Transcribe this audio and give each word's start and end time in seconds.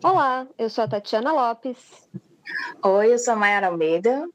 Olá, 0.00 0.46
eu 0.56 0.70
sou 0.70 0.84
a 0.84 0.88
Tatiana 0.88 1.32
Lopes. 1.32 1.76
Oi, 2.84 3.12
eu 3.12 3.18
sou 3.18 3.34
a 3.34 3.36
Mayara 3.36 3.66
Almeida. 3.66 4.28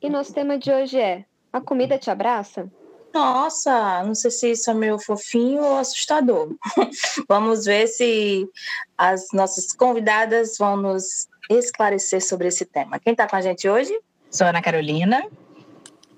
E 0.00 0.08
nosso 0.08 0.32
tema 0.32 0.58
de 0.58 0.72
hoje 0.72 0.98
é: 0.98 1.26
A 1.52 1.60
comida 1.60 1.98
te 1.98 2.10
abraça? 2.10 2.66
Nossa, 3.12 4.02
não 4.04 4.14
sei 4.14 4.30
se 4.30 4.52
isso 4.52 4.70
é 4.70 4.74
meio 4.74 4.98
fofinho 4.98 5.62
ou 5.62 5.76
assustador. 5.76 6.56
Vamos 7.28 7.66
ver 7.66 7.88
se 7.88 8.48
as 8.96 9.26
nossas 9.34 9.74
convidadas 9.74 10.56
vão 10.56 10.78
nos 10.78 11.28
esclarecer 11.50 12.24
sobre 12.26 12.48
esse 12.48 12.64
tema. 12.64 12.98
Quem 12.98 13.12
está 13.12 13.28
com 13.28 13.36
a 13.36 13.42
gente 13.42 13.68
hoje? 13.68 13.94
Sou 14.30 14.46
Ana 14.46 14.62
Carolina. 14.62 15.28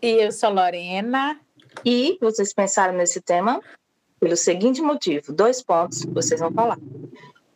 E 0.00 0.24
eu 0.24 0.30
sou 0.30 0.50
Lorena. 0.50 1.40
E 1.84 2.16
vocês 2.20 2.52
pensaram 2.52 2.94
nesse 2.94 3.20
tema 3.20 3.60
pelo 4.20 4.36
seguinte 4.36 4.80
motivo: 4.80 5.32
dois 5.32 5.60
pontos 5.60 6.04
vocês 6.04 6.38
vão 6.38 6.52
falar. 6.52 6.78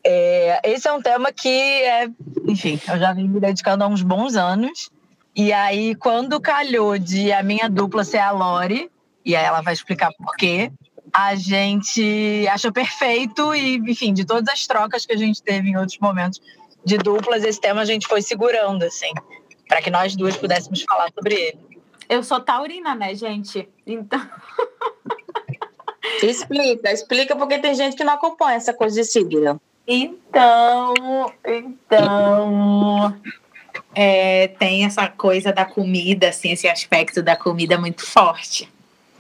É, 0.05 0.61
esse 0.65 0.89
é 0.89 0.93
um 0.93 1.03
tema 1.03 1.33
que, 1.33 1.49
é, 1.49 2.09
enfim, 2.47 2.81
eu 2.89 2.99
já 2.99 3.13
venho 3.13 3.29
me 3.29 3.41
dedicando 3.41 3.85
há 3.85 3.87
uns 3.87 4.03
bons 4.03 4.37
anos. 4.37 4.91
E 5.35 5.53
aí, 5.53 5.95
quando 5.95 6.41
calhou 6.41 6.99
de 6.99 7.33
a 7.33 7.43
minha 7.43 7.69
dupla 7.69 8.05
ser 8.05 8.19
a 8.19 8.31
Lori, 8.31 8.91
e 9.25 9.37
aí 9.37 9.45
ela 9.45 9.61
vai 9.61 9.75
explicar 9.75 10.11
por 10.15 10.35
quê, 10.37 10.73
a 11.13 11.35
gente 11.35 12.47
achou 12.51 12.73
perfeito 12.73 13.55
e, 13.55 13.77
enfim, 13.77 14.13
de 14.13 14.25
todas 14.25 14.49
as 14.53 14.67
trocas 14.67 15.07
que 15.07 15.13
a 15.13 15.17
gente 15.17 15.43
teve 15.43 15.69
em 15.69 15.77
outros 15.77 15.99
momentos 15.99 16.41
de 16.85 16.97
duplas, 16.99 17.45
esse 17.45 17.61
tema 17.61 17.83
a 17.83 17.85
gente 17.85 18.07
foi 18.07 18.23
segurando, 18.23 18.83
assim, 18.85 19.13
para 19.69 19.83
que 19.83 19.91
nós 19.91 20.17
duas 20.17 20.37
pudéssemos 20.37 20.83
falar 20.83 21.11
sobre 21.13 21.35
ele. 21.35 21.59
Eu 22.09 22.23
sou 22.23 22.41
taurina, 22.41 22.95
né, 22.95 23.15
gente? 23.15 23.69
Então. 23.87 24.21
explica, 26.23 26.91
explica 26.91 27.37
porque 27.37 27.59
tem 27.59 27.75
gente 27.75 27.97
que 27.97 28.05
não 28.05 28.15
acompanha 28.15 28.57
essa 28.57 28.73
coisa 28.73 29.03
de 29.03 29.05
signo. 29.07 29.61
Então, 29.91 31.33
então, 31.47 33.17
é, 33.95 34.49
tem 34.59 34.85
essa 34.85 35.09
coisa 35.09 35.51
da 35.51 35.65
comida, 35.65 36.29
assim, 36.29 36.51
esse 36.51 36.69
aspecto 36.69 37.23
da 37.23 37.35
comida 37.35 37.79
muito 37.81 38.05
forte. 38.05 38.69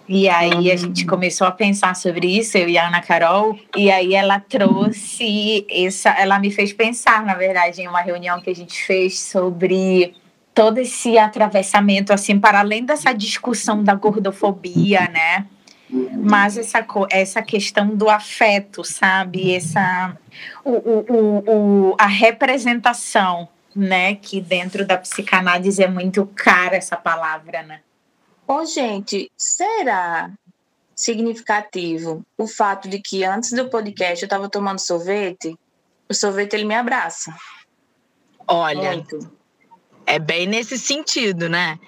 E 0.06 0.28
aí 0.28 0.70
a 0.70 0.76
gente 0.76 1.06
começou 1.06 1.46
a 1.46 1.52
pensar 1.52 1.96
sobre 1.96 2.26
isso, 2.26 2.58
eu 2.58 2.68
e 2.68 2.76
a 2.76 2.86
Ana 2.88 3.00
Carol, 3.00 3.58
e 3.74 3.90
aí 3.90 4.14
ela 4.14 4.40
trouxe 4.40 5.66
essa, 5.70 6.10
ela 6.10 6.38
me 6.38 6.50
fez 6.50 6.72
pensar, 6.72 7.24
na 7.24 7.34
verdade, 7.34 7.80
em 7.80 7.88
uma 7.88 8.02
reunião 8.02 8.38
que 8.40 8.50
a 8.50 8.54
gente 8.54 8.78
fez 8.84 9.18
sobre 9.18 10.14
todo 10.54 10.78
esse 10.78 11.16
atravessamento, 11.16 12.12
assim, 12.12 12.38
para 12.38 12.60
além 12.60 12.84
dessa 12.84 13.12
discussão 13.14 13.82
da 13.82 13.94
gordofobia, 13.94 15.08
né? 15.08 15.46
Mas 15.90 16.58
essa, 16.58 16.86
essa 17.10 17.42
questão 17.42 17.94
do 17.96 18.08
afeto, 18.08 18.84
sabe? 18.84 19.54
Essa, 19.54 20.16
o, 20.64 20.72
o, 20.72 21.90
o, 21.90 21.96
a 21.98 22.06
representação, 22.06 23.48
né? 23.74 24.14
Que 24.14 24.40
dentro 24.40 24.86
da 24.86 24.98
psicanálise 24.98 25.82
é 25.82 25.88
muito 25.88 26.26
cara 26.34 26.76
essa 26.76 26.96
palavra, 26.96 27.62
né? 27.62 27.80
Bom, 28.46 28.64
gente, 28.64 29.30
será 29.36 30.30
significativo 30.94 32.24
o 32.36 32.46
fato 32.46 32.88
de 32.88 32.98
que 32.98 33.24
antes 33.24 33.52
do 33.52 33.68
podcast 33.68 34.22
eu 34.22 34.26
estava 34.26 34.48
tomando 34.48 34.78
sorvete? 34.78 35.56
O 36.08 36.14
sorvete 36.14 36.54
ele 36.54 36.64
me 36.64 36.74
abraça. 36.74 37.34
Olha, 38.46 38.92
Muito. 38.92 39.30
é 40.06 40.18
bem 40.18 40.46
nesse 40.46 40.78
sentido, 40.78 41.48
né? 41.48 41.78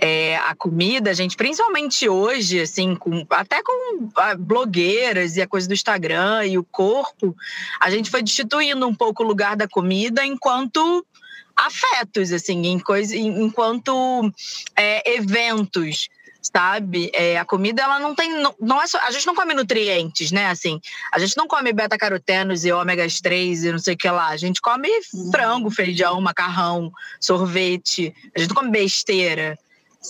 É, 0.00 0.36
a 0.36 0.54
comida, 0.54 1.12
gente, 1.14 1.36
principalmente 1.36 2.08
hoje, 2.08 2.60
assim, 2.60 2.94
com, 2.94 3.26
até 3.30 3.62
com 3.62 4.08
blogueiras 4.38 5.36
e 5.36 5.42
a 5.42 5.46
coisa 5.46 5.66
do 5.66 5.74
Instagram 5.74 6.46
e 6.46 6.58
o 6.58 6.64
corpo, 6.64 7.36
a 7.80 7.90
gente 7.90 8.10
foi 8.10 8.22
destituindo 8.22 8.86
um 8.86 8.94
pouco 8.94 9.22
o 9.22 9.26
lugar 9.26 9.56
da 9.56 9.68
comida 9.68 10.24
enquanto 10.24 11.04
afetos, 11.56 12.32
assim, 12.32 12.66
em 12.66 12.78
coisa, 12.78 13.16
enquanto 13.16 14.32
é, 14.76 15.16
eventos 15.16 16.08
sabe? 16.40 17.10
É, 17.12 17.36
a 17.36 17.44
comida 17.44 17.82
ela 17.82 17.98
não 17.98 18.14
tem, 18.14 18.40
não, 18.40 18.54
não 18.58 18.80
é 18.80 18.86
só, 18.86 18.98
a 19.00 19.10
gente 19.10 19.26
não 19.26 19.34
come 19.34 19.52
nutrientes, 19.52 20.30
né? 20.30 20.46
Assim, 20.46 20.80
a 21.12 21.18
gente 21.18 21.36
não 21.36 21.46
come 21.46 21.72
beta-carotenos 21.72 22.64
e 22.64 22.72
ômegas 22.72 23.20
3 23.20 23.64
e 23.64 23.72
não 23.72 23.78
sei 23.78 23.94
o 23.94 23.96
que 23.96 24.08
lá. 24.08 24.28
A 24.28 24.36
gente 24.36 24.60
come 24.60 24.88
uhum. 25.12 25.30
frango, 25.30 25.70
feijão, 25.70 26.20
macarrão, 26.20 26.90
sorvete. 27.20 28.14
A 28.34 28.40
gente 28.40 28.48
não 28.48 28.56
come 28.56 28.70
besteira 28.70 29.58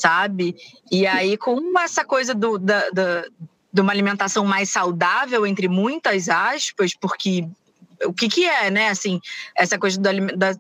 sabe? 0.01 0.57
E 0.91 1.07
aí, 1.07 1.37
com 1.37 1.79
essa 1.79 2.05
coisa 2.05 2.35
do, 2.35 2.59
da, 2.59 2.91
da, 2.91 3.25
de 3.73 3.81
uma 3.81 3.93
alimentação 3.93 4.45
mais 4.45 4.71
saudável, 4.71 5.47
entre 5.47 5.69
muitas 5.69 6.29
aspas, 6.29 6.95
porque 6.95 7.47
o 8.05 8.13
que, 8.13 8.29
que 8.29 8.47
é, 8.47 8.71
né? 8.71 8.89
Assim, 8.89 9.21
essa 9.57 9.79
coisa 9.79 10.01
da, 10.01 10.11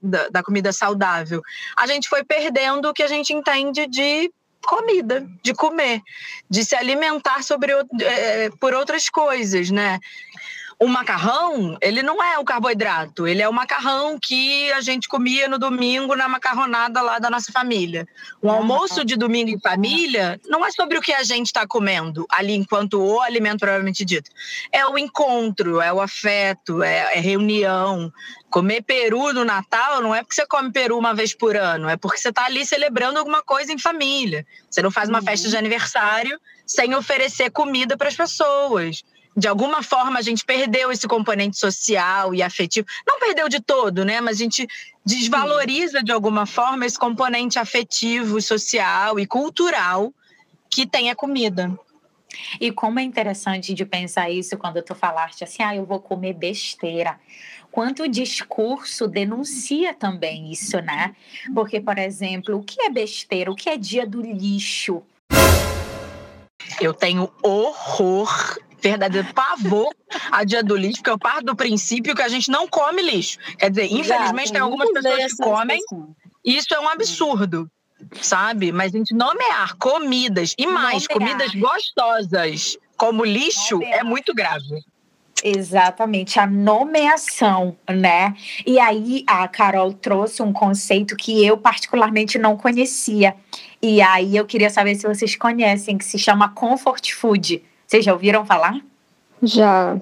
da, 0.02 0.28
da 0.28 0.42
comida 0.42 0.72
saudável. 0.72 1.42
A 1.76 1.86
gente 1.86 2.08
foi 2.08 2.24
perdendo 2.24 2.88
o 2.88 2.94
que 2.94 3.02
a 3.02 3.08
gente 3.08 3.32
entende 3.32 3.86
de 3.86 4.30
comida, 4.66 5.26
de 5.42 5.54
comer, 5.54 6.02
de 6.50 6.64
se 6.64 6.74
alimentar 6.74 7.42
sobre, 7.42 7.72
é, 8.02 8.50
por 8.60 8.74
outras 8.74 9.08
coisas, 9.08 9.70
né? 9.70 9.98
O 10.80 10.86
macarrão, 10.86 11.76
ele 11.82 12.04
não 12.04 12.22
é 12.22 12.38
o 12.38 12.44
carboidrato, 12.44 13.26
ele 13.26 13.42
é 13.42 13.48
o 13.48 13.52
macarrão 13.52 14.16
que 14.16 14.70
a 14.70 14.80
gente 14.80 15.08
comia 15.08 15.48
no 15.48 15.58
domingo 15.58 16.14
na 16.14 16.28
macarronada 16.28 17.02
lá 17.02 17.18
da 17.18 17.28
nossa 17.28 17.50
família. 17.50 18.06
O 18.40 18.48
almoço 18.48 19.04
de 19.04 19.16
domingo 19.16 19.50
em 19.50 19.58
família 19.58 20.40
não 20.46 20.64
é 20.64 20.70
sobre 20.70 20.96
o 20.96 21.00
que 21.00 21.12
a 21.12 21.24
gente 21.24 21.46
está 21.46 21.66
comendo 21.66 22.24
ali 22.30 22.54
enquanto 22.54 23.02
o 23.02 23.20
alimento 23.20 23.58
provavelmente 23.58 24.04
dito. 24.04 24.30
É 24.70 24.86
o 24.86 24.96
encontro, 24.96 25.80
é 25.80 25.92
o 25.92 26.00
afeto, 26.00 26.80
é, 26.80 27.16
é 27.16 27.20
reunião. 27.20 28.12
Comer 28.48 28.82
peru 28.82 29.32
no 29.32 29.44
Natal 29.44 30.00
não 30.00 30.14
é 30.14 30.22
porque 30.22 30.36
você 30.36 30.46
come 30.46 30.70
peru 30.70 30.96
uma 30.96 31.12
vez 31.12 31.34
por 31.34 31.56
ano, 31.56 31.88
é 31.88 31.96
porque 31.96 32.18
você 32.18 32.28
está 32.28 32.44
ali 32.44 32.64
celebrando 32.64 33.18
alguma 33.18 33.42
coisa 33.42 33.72
em 33.72 33.78
família. 33.78 34.46
Você 34.70 34.80
não 34.80 34.92
faz 34.92 35.08
uma 35.08 35.18
uhum. 35.18 35.24
festa 35.24 35.48
de 35.48 35.56
aniversário 35.56 36.40
sem 36.64 36.94
oferecer 36.94 37.50
comida 37.50 37.96
para 37.96 38.06
as 38.06 38.14
pessoas 38.14 39.02
de 39.38 39.46
alguma 39.46 39.84
forma 39.84 40.18
a 40.18 40.22
gente 40.22 40.44
perdeu 40.44 40.90
esse 40.90 41.06
componente 41.06 41.56
social 41.56 42.34
e 42.34 42.42
afetivo. 42.42 42.88
Não 43.06 43.20
perdeu 43.20 43.48
de 43.48 43.60
todo, 43.60 44.04
né? 44.04 44.20
Mas 44.20 44.36
a 44.36 44.42
gente 44.42 44.66
desvaloriza 45.06 46.02
de 46.02 46.10
alguma 46.10 46.44
forma 46.44 46.84
esse 46.84 46.98
componente 46.98 47.56
afetivo, 47.56 48.40
social 48.42 49.18
e 49.18 49.26
cultural 49.26 50.12
que 50.68 50.84
tem 50.84 51.08
a 51.08 51.14
comida. 51.14 51.78
E 52.60 52.72
como 52.72 52.98
é 52.98 53.02
interessante 53.02 53.72
de 53.72 53.86
pensar 53.86 54.28
isso 54.28 54.58
quando 54.58 54.82
tu 54.82 54.94
falaste 54.94 55.44
assim, 55.44 55.62
ah, 55.62 55.74
eu 55.74 55.86
vou 55.86 56.00
comer 56.00 56.32
besteira. 56.32 57.18
Quanto 57.70 58.02
o 58.02 58.08
discurso 58.08 59.06
denuncia 59.06 59.94
também 59.94 60.50
isso, 60.50 60.80
né? 60.80 61.14
Porque, 61.54 61.80
por 61.80 61.96
exemplo, 61.96 62.56
o 62.56 62.62
que 62.62 62.82
é 62.82 62.90
besteira? 62.90 63.52
O 63.52 63.54
que 63.54 63.68
é 63.68 63.76
dia 63.76 64.04
do 64.04 64.20
lixo? 64.20 65.02
Eu 66.80 66.92
tenho 66.92 67.30
horror 67.42 68.58
verdadeiro 68.80 69.32
pavor 69.34 69.92
a 70.30 70.44
dia 70.44 70.62
do 70.62 70.76
lixo, 70.76 70.96
porque 70.96 71.10
eu 71.10 71.18
parto 71.18 71.44
do 71.44 71.56
princípio 71.56 72.14
que 72.14 72.22
a 72.22 72.28
gente 72.28 72.50
não 72.50 72.66
come 72.68 73.02
lixo. 73.02 73.38
Quer 73.58 73.70
dizer, 73.70 73.92
infelizmente 73.92 74.52
tem 74.52 74.60
algumas 74.60 74.90
pessoas 74.90 75.32
que 75.32 75.42
comem, 75.42 75.80
isso 76.44 76.72
é 76.72 76.80
um 76.80 76.88
absurdo, 76.88 77.70
sabe? 78.20 78.72
Mas 78.72 78.94
a 78.94 78.98
gente 78.98 79.14
nomear 79.14 79.76
comidas 79.76 80.54
e 80.58 80.66
mais, 80.66 81.06
nomear. 81.08 81.36
comidas 81.36 81.54
gostosas 81.54 82.78
como 82.96 83.24
lixo 83.24 83.74
nomear. 83.74 84.00
é 84.00 84.04
muito 84.04 84.34
grave. 84.34 84.82
Exatamente, 85.42 86.40
a 86.40 86.46
nomeação, 86.46 87.76
né? 87.88 88.34
E 88.66 88.78
aí 88.80 89.24
a 89.26 89.46
Carol 89.46 89.92
trouxe 89.92 90.42
um 90.42 90.52
conceito 90.52 91.16
que 91.16 91.44
eu 91.44 91.56
particularmente 91.56 92.38
não 92.38 92.56
conhecia. 92.56 93.36
E 93.80 94.02
aí 94.02 94.36
eu 94.36 94.44
queria 94.44 94.68
saber 94.68 94.96
se 94.96 95.06
vocês 95.06 95.36
conhecem, 95.36 95.96
que 95.96 96.04
se 96.04 96.18
chama 96.18 96.48
comfort 96.48 97.12
food. 97.12 97.62
Vocês 97.88 98.04
já 98.04 98.12
ouviram 98.12 98.44
falar? 98.44 98.74
Já. 99.42 99.96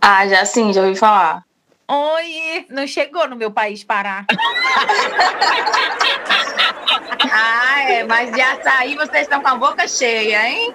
Ah, 0.00 0.26
já 0.26 0.44
sim, 0.44 0.72
já 0.72 0.80
ouvi 0.82 0.96
falar. 0.96 1.44
Oi, 1.86 2.66
não 2.70 2.88
chegou 2.88 3.28
no 3.28 3.36
meu 3.36 3.52
país 3.52 3.84
parar. 3.84 4.26
ah, 7.30 7.82
é, 7.88 8.02
mas 8.02 8.32
de 8.32 8.40
açaí 8.40 8.96
vocês 8.96 9.22
estão 9.22 9.40
com 9.40 9.46
a 9.46 9.54
boca 9.54 9.86
cheia, 9.86 10.48
hein? 10.48 10.74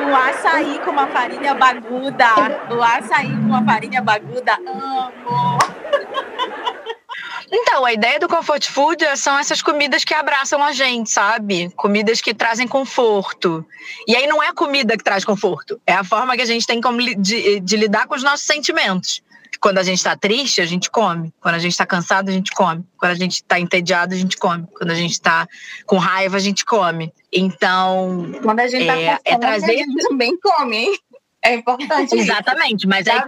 o 0.00 0.16
açaí 0.16 0.80
com 0.82 0.92
uma 0.92 1.08
farinha 1.08 1.52
baguda. 1.52 2.28
O 2.70 2.82
açaí 2.82 3.28
com 3.28 3.48
uma 3.48 3.62
farinha 3.66 4.00
baguda, 4.00 4.54
amo. 4.66 5.58
Então, 7.50 7.84
a 7.84 7.92
ideia 7.92 8.18
do 8.18 8.28
comfort 8.28 8.68
food 8.68 9.04
são 9.16 9.38
essas 9.38 9.62
comidas 9.62 10.04
que 10.04 10.12
abraçam 10.12 10.62
a 10.62 10.72
gente, 10.72 11.10
sabe? 11.10 11.70
Comidas 11.76 12.20
que 12.20 12.34
trazem 12.34 12.66
conforto. 12.66 13.64
E 14.06 14.16
aí 14.16 14.26
não 14.26 14.42
é 14.42 14.48
a 14.48 14.54
comida 14.54 14.96
que 14.96 15.04
traz 15.04 15.24
conforto, 15.24 15.80
é 15.86 15.94
a 15.94 16.04
forma 16.04 16.34
que 16.34 16.42
a 16.42 16.46
gente 16.46 16.66
tem 16.66 16.80
de, 17.18 17.60
de 17.60 17.76
lidar 17.76 18.06
com 18.06 18.14
os 18.14 18.22
nossos 18.22 18.46
sentimentos. 18.46 19.22
Quando 19.60 19.78
a 19.78 19.82
gente 19.82 19.98
está 19.98 20.16
triste, 20.16 20.60
a 20.60 20.66
gente 20.66 20.90
come. 20.90 21.32
Quando 21.40 21.54
a 21.54 21.58
gente 21.58 21.72
está 21.72 21.86
cansado, 21.86 22.28
a 22.28 22.32
gente 22.32 22.50
come. 22.52 22.84
Quando 22.98 23.12
a 23.12 23.16
gente 23.16 23.36
está 23.36 23.58
entediado, 23.58 24.14
a 24.14 24.16
gente 24.16 24.36
come. 24.36 24.66
Quando 24.76 24.90
a 24.90 24.94
gente 24.94 25.12
está 25.12 25.48
com 25.86 25.96
raiva, 25.96 26.36
a 26.36 26.40
gente 26.40 26.64
come. 26.64 27.12
Então. 27.32 28.32
Quando 28.42 28.60
a 28.60 28.66
gente 28.66 28.82
está 28.82 28.96
é, 28.96 29.06
com 29.06 29.22
é 29.24 29.32
fome, 29.32 29.34
é 29.34 29.38
trazer... 29.38 29.72
a 29.72 29.76
gente 29.76 30.08
também 30.08 30.38
come, 30.38 30.76
hein? 30.76 30.98
É 31.42 31.54
importante. 31.54 32.16
Exatamente, 32.16 32.88
mas, 32.88 33.06
aí, 33.06 33.20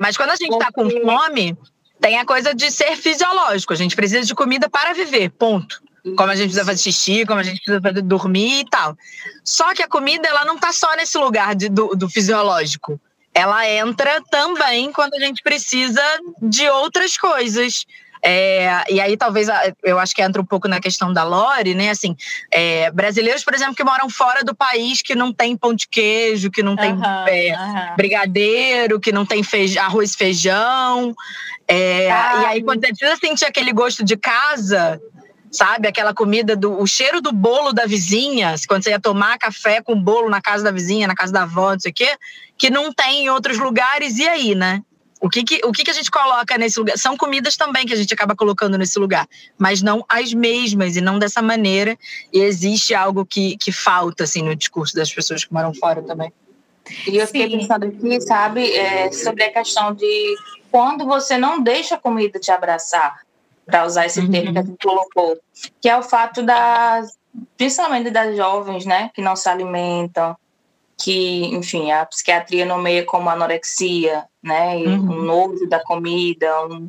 mas 0.00 0.16
quando 0.16 0.30
a 0.30 0.36
gente 0.36 0.52
está 0.52 0.70
com 0.70 0.88
fome, 0.88 1.56
tem 2.00 2.18
a 2.18 2.24
coisa 2.24 2.54
de 2.54 2.70
ser 2.70 2.96
fisiológico. 2.96 3.72
A 3.72 3.76
gente 3.76 3.96
precisa 3.96 4.26
de 4.26 4.34
comida 4.34 4.68
para 4.68 4.92
viver, 4.92 5.30
ponto. 5.30 5.80
Como 6.16 6.30
a 6.30 6.36
gente 6.36 6.46
precisa 6.46 6.64
fazer 6.64 6.82
xixi, 6.82 7.26
como 7.26 7.40
a 7.40 7.42
gente 7.42 7.60
precisa 7.62 7.80
fazer 7.80 8.02
dormir 8.02 8.60
e 8.60 8.64
tal. 8.70 8.96
Só 9.44 9.74
que 9.74 9.82
a 9.82 9.88
comida, 9.88 10.26
ela 10.28 10.44
não 10.44 10.54
está 10.54 10.72
só 10.72 10.94
nesse 10.96 11.18
lugar 11.18 11.54
de, 11.54 11.68
do, 11.68 11.88
do 11.88 12.08
fisiológico. 12.08 13.00
Ela 13.34 13.68
entra 13.68 14.22
também 14.30 14.90
quando 14.92 15.14
a 15.14 15.20
gente 15.20 15.42
precisa 15.42 16.02
de 16.40 16.68
outras 16.70 17.16
coisas. 17.16 17.84
É, 18.22 18.84
e 18.90 19.00
aí, 19.00 19.16
talvez, 19.16 19.48
eu 19.82 19.98
acho 19.98 20.14
que 20.14 20.22
entra 20.22 20.40
um 20.40 20.44
pouco 20.44 20.68
na 20.68 20.80
questão 20.80 21.12
da 21.12 21.24
Lore, 21.24 21.74
né? 21.74 21.90
Assim, 21.90 22.16
é, 22.50 22.90
brasileiros, 22.90 23.44
por 23.44 23.54
exemplo, 23.54 23.74
que 23.74 23.84
moram 23.84 24.08
fora 24.10 24.44
do 24.44 24.54
país, 24.54 25.02
que 25.02 25.14
não 25.14 25.32
tem 25.32 25.56
pão 25.56 25.74
de 25.74 25.88
queijo, 25.88 26.50
que 26.50 26.62
não 26.62 26.76
tem 26.76 26.92
Aham, 26.92 27.24
é, 27.28 27.50
aham. 27.52 27.94
brigadeiro, 27.96 29.00
que 29.00 29.12
não 29.12 29.24
tem 29.24 29.42
feijão, 29.42 29.84
arroz 29.84 30.12
e 30.12 30.16
feijão. 30.16 31.14
É, 31.66 32.10
Ai. 32.10 32.42
e 32.42 32.46
aí, 32.46 32.62
quando 32.62 32.80
você 32.80 32.88
precisa 32.88 33.16
sentir 33.16 33.44
aquele 33.44 33.72
gosto 33.72 34.04
de 34.04 34.16
casa, 34.16 35.00
sabe? 35.50 35.88
Aquela 35.88 36.14
comida, 36.14 36.56
do, 36.56 36.80
o 36.80 36.86
cheiro 36.86 37.20
do 37.20 37.32
bolo 37.32 37.72
da 37.72 37.86
vizinha, 37.86 38.54
quando 38.66 38.84
você 38.84 38.90
ia 38.90 39.00
tomar 39.00 39.38
café 39.38 39.80
com 39.82 40.00
bolo 40.00 40.28
na 40.28 40.40
casa 40.40 40.64
da 40.64 40.70
vizinha, 40.70 41.06
na 41.06 41.14
casa 41.14 41.32
da 41.32 41.42
avó, 41.42 41.72
não 41.72 41.80
sei 41.80 41.90
o 41.90 41.94
quê, 41.94 42.16
que 42.56 42.70
não 42.70 42.92
tem 42.92 43.24
em 43.24 43.30
outros 43.30 43.58
lugares, 43.58 44.18
e 44.18 44.28
aí, 44.28 44.54
né? 44.54 44.82
O 45.20 45.28
que, 45.28 45.42
que, 45.42 45.60
o 45.64 45.72
que, 45.72 45.84
que 45.84 45.90
a 45.90 45.94
gente 45.94 46.10
coloca 46.10 46.56
nesse 46.56 46.78
lugar? 46.78 46.96
São 46.96 47.16
comidas 47.16 47.56
também 47.56 47.84
que 47.84 47.92
a 47.92 47.96
gente 47.96 48.12
acaba 48.14 48.36
colocando 48.36 48.78
nesse 48.78 48.98
lugar, 48.98 49.26
mas 49.58 49.82
não 49.82 50.04
as 50.08 50.32
mesmas 50.32 50.96
e 50.96 51.00
não 51.00 51.18
dessa 51.18 51.42
maneira. 51.42 51.98
E 52.32 52.40
existe 52.40 52.94
algo 52.94 53.26
que, 53.26 53.56
que 53.56 53.72
falta 53.72 54.24
assim, 54.24 54.42
no 54.42 54.54
discurso 54.54 54.94
das 54.94 55.12
pessoas 55.12 55.44
que 55.44 55.52
moram 55.52 55.74
fora 55.74 56.02
também. 56.02 56.32
E 57.06 57.16
eu 57.16 57.26
fiquei 57.26 57.50
Sim. 57.50 57.58
pensando 57.58 57.86
aqui, 57.86 58.20
sabe, 58.20 58.72
é, 58.74 59.10
sobre 59.12 59.44
a 59.44 59.52
questão 59.52 59.92
de 59.92 60.36
quando 60.70 61.04
você 61.04 61.36
não 61.36 61.60
deixa 61.60 61.96
a 61.96 61.98
comida 61.98 62.38
te 62.38 62.50
abraçar, 62.50 63.20
para 63.68 63.84
usar 63.84 64.06
esse 64.06 64.20
Uhum. 64.20 64.30
termo 64.30 64.52
que 64.52 64.58
a 64.58 64.62
gente 64.62 64.78
colocou, 64.82 65.38
que 65.80 65.88
é 65.88 65.96
o 65.96 66.02
fato 66.02 66.42
das, 66.42 67.18
principalmente 67.56 68.10
das 68.10 68.34
jovens, 68.34 68.86
né, 68.86 69.10
que 69.14 69.20
não 69.20 69.36
se 69.36 69.48
alimentam, 69.48 70.34
que, 70.98 71.46
enfim, 71.54 71.92
a 71.92 72.04
psiquiatria 72.04 72.66
nomeia 72.66 73.04
como 73.04 73.30
anorexia, 73.30 74.24
né, 74.42 74.76
Uhum. 74.76 75.12
um 75.12 75.22
nojo 75.22 75.68
da 75.68 75.78
comida, 75.78 76.66
um, 76.66 76.74
um 76.74 76.88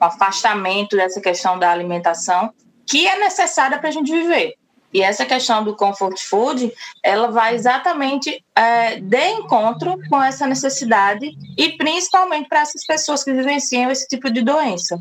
afastamento 0.00 0.96
dessa 0.96 1.20
questão 1.20 1.58
da 1.58 1.70
alimentação, 1.70 2.52
que 2.86 3.06
é 3.06 3.18
necessária 3.18 3.78
para 3.78 3.90
a 3.90 3.92
gente 3.92 4.10
viver. 4.10 4.54
E 4.92 5.02
essa 5.02 5.24
questão 5.24 5.62
do 5.62 5.76
comfort 5.76 6.18
food, 6.18 6.72
ela 7.02 7.30
vai 7.30 7.54
exatamente 7.54 8.44
é, 8.56 8.98
de 8.98 9.28
encontro 9.28 9.96
com 10.08 10.20
essa 10.20 10.46
necessidade 10.46 11.30
e 11.56 11.76
principalmente 11.76 12.48
para 12.48 12.60
essas 12.60 12.84
pessoas 12.84 13.22
que 13.22 13.32
vivenciam 13.32 13.90
esse 13.90 14.08
tipo 14.08 14.28
de 14.30 14.42
doença. 14.42 14.98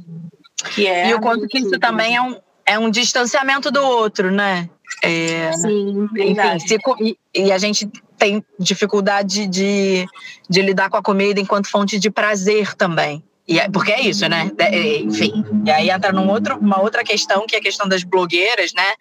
Que 0.75 0.85
é 0.85 1.09
e 1.09 1.13
o 1.15 1.19
quanto 1.19 1.47
que 1.47 1.57
isso 1.57 1.79
também 1.79 2.15
é 2.15 2.21
um, 2.21 2.35
é 2.65 2.77
um 2.77 2.91
distanciamento 2.91 3.71
do 3.71 3.81
outro, 3.81 4.29
né? 4.29 4.69
É, 5.03 5.51
Sim, 5.53 6.03
enfim, 6.03 6.07
verdade. 6.13 6.68
se 6.68 6.77
co- 6.80 6.97
e, 7.33 7.51
a 7.51 7.57
gente 7.57 7.88
tem 8.18 8.44
dificuldade 8.59 9.47
de, 9.47 10.06
de 10.50 10.62
lidar 10.62 10.89
com 10.89 10.97
a 10.97 11.01
comida 11.01 11.39
enquanto 11.39 11.69
fonte 11.69 11.97
de 12.00 12.09
prazer 12.09 12.74
também. 12.75 13.24
E 13.47 13.59
é- 13.59 13.69
porque 13.69 13.91
é 13.91 14.01
isso, 14.01 14.27
né? 14.27 14.51
É, 14.57 14.77
é, 14.77 15.00
enfim. 15.00 15.44
E 15.65 15.71
aí 15.71 15.89
entra 15.89 16.12
num 16.12 16.30
outro, 16.30 16.57
uma 16.57 16.81
outra 16.81 17.03
questão, 17.03 17.45
que 17.47 17.56
é 17.56 17.59
a 17.59 17.62
questão 17.62 17.88
das 17.88 18.03
blogueiras, 18.03 18.74
né? 18.74 18.94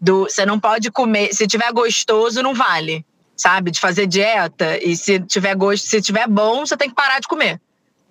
Do 0.00 0.24
você 0.24 0.44
não 0.44 0.58
pode 0.58 0.90
comer, 0.90 1.32
se 1.32 1.46
tiver 1.46 1.72
gostoso, 1.72 2.42
não 2.42 2.54
vale. 2.54 3.04
Sabe? 3.36 3.70
De 3.70 3.80
fazer 3.80 4.06
dieta. 4.06 4.78
E 4.82 4.96
se 4.96 5.18
tiver 5.20 5.54
gosto, 5.56 5.86
se 5.86 6.00
tiver 6.02 6.28
bom, 6.28 6.64
você 6.66 6.76
tem 6.76 6.88
que 6.88 6.94
parar 6.94 7.18
de 7.20 7.26
comer. 7.28 7.60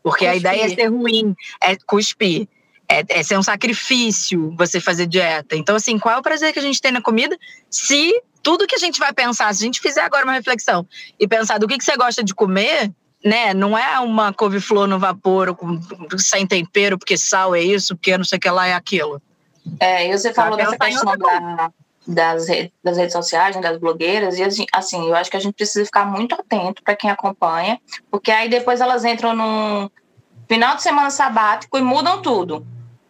Porque 0.01 0.25
a 0.25 0.33
Cuspir. 0.33 0.51
ideia 0.51 0.65
é 0.65 0.69
ser 0.75 0.87
ruim, 0.87 1.33
é 1.61 1.77
cuspir. 1.85 2.47
É, 2.89 3.19
é 3.19 3.23
ser 3.23 3.37
um 3.37 3.43
sacrifício 3.43 4.53
você 4.57 4.79
fazer 4.79 5.07
dieta. 5.07 5.55
Então, 5.55 5.75
assim, 5.75 5.97
qual 5.97 6.15
é 6.15 6.17
o 6.17 6.21
prazer 6.21 6.51
que 6.51 6.59
a 6.59 6.61
gente 6.61 6.81
tem 6.81 6.91
na 6.91 7.01
comida 7.01 7.37
se 7.69 8.13
tudo 8.43 8.67
que 8.67 8.75
a 8.75 8.79
gente 8.79 8.99
vai 8.99 9.13
pensar, 9.13 9.53
se 9.53 9.63
a 9.63 9.65
gente 9.65 9.79
fizer 9.79 10.01
agora 10.01 10.25
uma 10.25 10.33
reflexão 10.33 10.85
e 11.17 11.27
pensar 11.27 11.57
do 11.57 11.67
que, 11.67 11.77
que 11.77 11.83
você 11.83 11.95
gosta 11.95 12.21
de 12.21 12.35
comer, 12.35 12.91
né? 13.23 13.53
Não 13.53 13.77
é 13.77 13.97
uma 13.99 14.33
couve-flor 14.33 14.85
no 14.85 14.99
vapor 14.99 15.55
com, 15.55 15.79
sem 16.17 16.45
tempero, 16.45 16.97
porque 16.97 17.17
sal 17.17 17.55
é 17.55 17.61
isso, 17.61 17.95
porque 17.95 18.17
não 18.17 18.25
sei 18.25 18.37
o 18.37 18.41
que 18.41 18.49
lá 18.49 18.67
é 18.67 18.73
aquilo. 18.73 19.21
É, 19.79 20.09
e 20.09 20.17
você 20.17 20.33
falou 20.33 20.57
dessa 20.57 20.77
questão 20.77 21.17
da, 21.17 21.71
das, 22.05 22.47
das 22.83 22.97
redes 22.97 23.13
sociais, 23.13 23.55
né, 23.55 23.61
das 23.61 23.77
blogueiras, 23.77 24.37
e 24.37 24.43
assim, 24.43 24.65
assim, 24.73 25.07
eu 25.07 25.15
acho 25.15 25.31
que 25.31 25.37
a 25.37 25.39
gente 25.39 25.53
precisa 25.53 25.85
ficar 25.85 26.05
muito 26.05 26.35
atento 26.35 26.83
para 26.83 26.97
quem 26.97 27.09
acompanha, 27.09 27.79
porque 28.11 28.29
aí 28.29 28.49
depois 28.49 28.81
elas 28.81 29.05
entram 29.05 29.33
num 29.33 29.89
final 30.53 30.75
de 30.75 30.83
semana 30.83 31.09
sabático 31.09 31.79
e 31.79 31.81
mudam 31.81 32.21
tudo. 32.21 32.63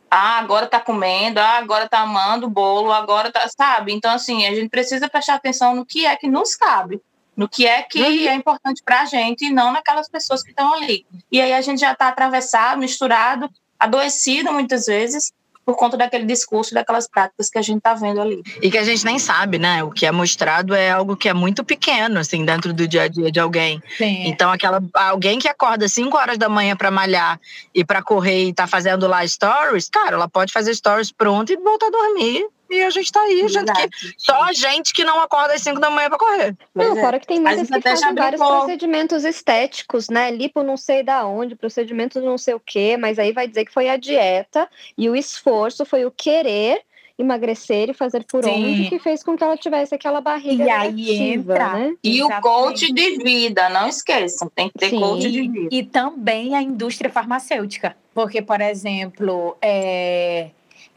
Ah, 0.10 0.40
agora 0.40 0.66
tá 0.66 0.80
comendo, 0.80 1.42
ah, 1.42 1.58
agora 1.58 1.90
tá 1.90 2.00
amando 2.00 2.48
o 2.48 2.50
bolo, 2.50 2.94
agora 2.94 3.30
tá, 3.34 3.46
sabe? 3.50 3.92
Então, 3.92 4.14
assim, 4.14 4.48
a 4.48 4.56
gente 4.56 4.70
precisa 4.70 5.10
prestar 5.10 5.34
atenção 5.34 5.76
no 5.76 5.86
que 5.86 6.06
é 6.06 6.16
que 6.16 6.30
nos 6.30 6.56
cabe, 6.56 7.02
no 7.36 7.50
que 7.50 7.68
é 7.68 7.82
que 7.82 8.26
é 8.26 8.34
importante 8.34 8.82
pra 8.86 9.04
gente 9.04 9.44
e 9.44 9.50
não 9.50 9.74
naquelas 9.74 10.08
pessoas 10.08 10.42
que 10.42 10.52
estão 10.52 10.74
ali. 10.74 11.06
E 11.30 11.42
aí 11.42 11.52
a 11.52 11.60
gente 11.60 11.82
já 11.82 11.94
tá 11.94 12.08
atravessado, 12.08 12.80
misturado, 12.80 13.50
adoecido 13.78 14.54
muitas 14.54 14.86
vezes, 14.86 15.34
por 15.66 15.76
conta 15.76 15.98
daquele 15.98 16.26
discurso, 16.26 16.74
daquelas 16.74 17.08
práticas 17.08 17.50
que 17.50 17.58
a 17.58 17.62
gente 17.62 17.82
tá 17.82 17.94
vendo 17.94 18.22
ali. 18.22 18.42
E 18.62 18.70
que 18.70 18.78
a 18.78 18.84
gente 18.84 19.06
nem 19.06 19.18
sabe, 19.18 19.58
né? 19.58 19.84
O 19.84 19.92
que 19.92 20.06
é 20.06 20.12
mostrado 20.12 20.76
é 20.76 20.92
algo 20.92 21.16
que 21.16 21.30
é 21.30 21.34
muito 21.34 21.64
pequeno, 21.64 22.20
assim, 22.20 22.46
dentro 22.46 22.74
do 22.74 22.88
dia 22.88 23.04
a 23.04 23.08
dia 23.08 23.32
de 23.32 23.40
alguém. 23.40 23.82
Sim. 23.98 24.28
Então, 24.28 24.52
aquela 24.52 24.82
alguém 24.94 25.40
que 25.40 25.48
acorda 25.48 25.88
5 25.88 26.18
horas 26.18 26.38
da 26.38 26.50
manhã 26.50 26.76
para 26.76 26.92
malhar 26.92 27.40
e 27.74 27.84
para 27.84 28.02
correr 28.02 28.50
e 28.50 28.54
tá 28.54 28.68
fazendo 28.68 29.08
lá 29.08 29.26
stories, 29.26 29.90
cara, 29.90 30.16
ela 30.16 30.28
pode 30.28 30.52
fazer 30.52 30.74
stories 30.76 31.12
pronto 31.12 31.52
e 31.52 31.58
voltar 31.58 31.88
a 31.88 31.92
dormir. 31.92 32.46
E 32.74 32.82
a 32.84 32.90
gente 32.90 33.12
tá 33.12 33.22
aí, 33.22 33.48
gente 33.48 33.72
que, 33.72 34.14
só 34.18 34.44
a 34.44 34.54
gente 34.54 34.94
que 34.94 35.04
não 35.04 35.20
acorda 35.22 35.54
às 35.54 35.62
5 35.62 35.80
da 35.80 35.90
manhã 35.90 36.10
para 36.10 36.18
correr. 36.18 36.56
Não, 36.74 36.98
é. 36.98 37.02
fora 37.02 37.20
que 37.20 37.28
tem 37.28 37.40
muitas 37.40 37.70
que 37.70 37.82
fazem 37.82 38.16
vários 38.16 38.42
procedimentos 38.42 39.24
estéticos, 39.24 40.10
né? 40.10 40.32
Lipo 40.32 40.64
não 40.64 40.76
sei 40.78 41.04
da 41.04 41.26
onde, 41.26 41.56
procedimento 41.56 42.20
não 42.22 42.38
sei 42.38 42.54
o 42.54 42.60
quê, 42.60 42.98
mas 42.98 43.20
aí 43.20 43.32
vai 43.32 43.48
dizer 43.48 43.66
que 43.66 43.74
foi 43.74 43.90
a 43.90 43.98
dieta 43.98 44.68
e 44.98 45.10
o 45.10 45.16
esforço 45.16 45.86
foi 45.86 46.06
o 46.06 46.12
querer 46.12 46.82
emagrecer 47.18 47.90
e 47.90 47.94
fazer 47.94 48.24
por 48.26 48.44
Sim. 48.44 48.72
onde 48.72 48.90
que 48.90 49.00
fez 49.00 49.24
com 49.24 49.38
que 49.38 49.44
ela 49.44 49.56
tivesse 49.56 49.94
aquela 49.94 50.20
barriga 50.20 50.64
E 50.64 50.70
aí 50.70 51.12
entra- 51.34 51.74
né? 51.74 51.94
E 52.04 52.24
o 52.24 52.30
coach 52.42 52.92
de 52.92 53.18
vida, 53.18 53.70
não 53.70 53.88
esqueçam, 53.88 54.50
tem 54.54 54.68
que 54.70 54.78
ter 54.80 54.90
Sim. 54.90 55.00
coach 55.00 55.32
de 55.32 55.42
vida. 55.48 55.70
E 55.72 55.84
também 55.84 56.56
a 56.56 56.62
indústria 56.62 57.12
farmacêutica. 57.12 57.96
Porque, 58.14 58.42
por 58.42 58.62
exemplo, 58.62 59.56
é, 59.62 60.50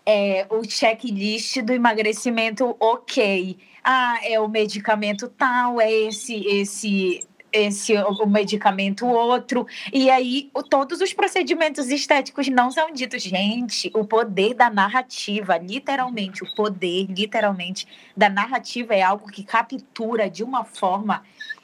é, 0.06 0.46
o 0.48 0.62
checklist 0.62 1.60
do 1.62 1.72
emagrecimento, 1.72 2.76
ok. 2.78 3.58
Ah, 3.82 4.18
é 4.22 4.38
o 4.38 4.48
medicamento 4.48 5.28
tal, 5.28 5.80
é 5.80 5.90
esse, 5.90 6.46
esse, 6.46 7.26
esse 7.52 7.92
o 7.96 8.26
medicamento 8.26 9.06
outro. 9.06 9.66
E 9.92 10.08
aí, 10.08 10.50
todos 10.70 11.00
os 11.00 11.12
procedimentos 11.12 11.88
estéticos 11.88 12.48
não 12.48 12.70
são 12.70 12.92
ditos. 12.92 13.22
Gente, 13.22 13.90
o 13.94 14.04
poder 14.04 14.54
da 14.54 14.70
narrativa, 14.70 15.58
literalmente, 15.58 16.44
o 16.44 16.54
poder, 16.54 17.06
literalmente, 17.08 17.86
da 18.16 18.28
narrativa 18.28 18.94
é 18.94 19.02
algo 19.02 19.26
que 19.30 19.42
captura 19.42 20.30
de 20.30 20.44
uma 20.44 20.64
forma 20.64 21.22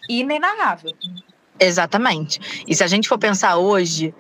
inenarrável. 0.08 0.92
Exatamente. 1.58 2.40
E 2.66 2.74
se 2.74 2.82
a 2.82 2.86
gente 2.86 3.08
for 3.08 3.18
pensar 3.18 3.56
hoje, 3.56 4.14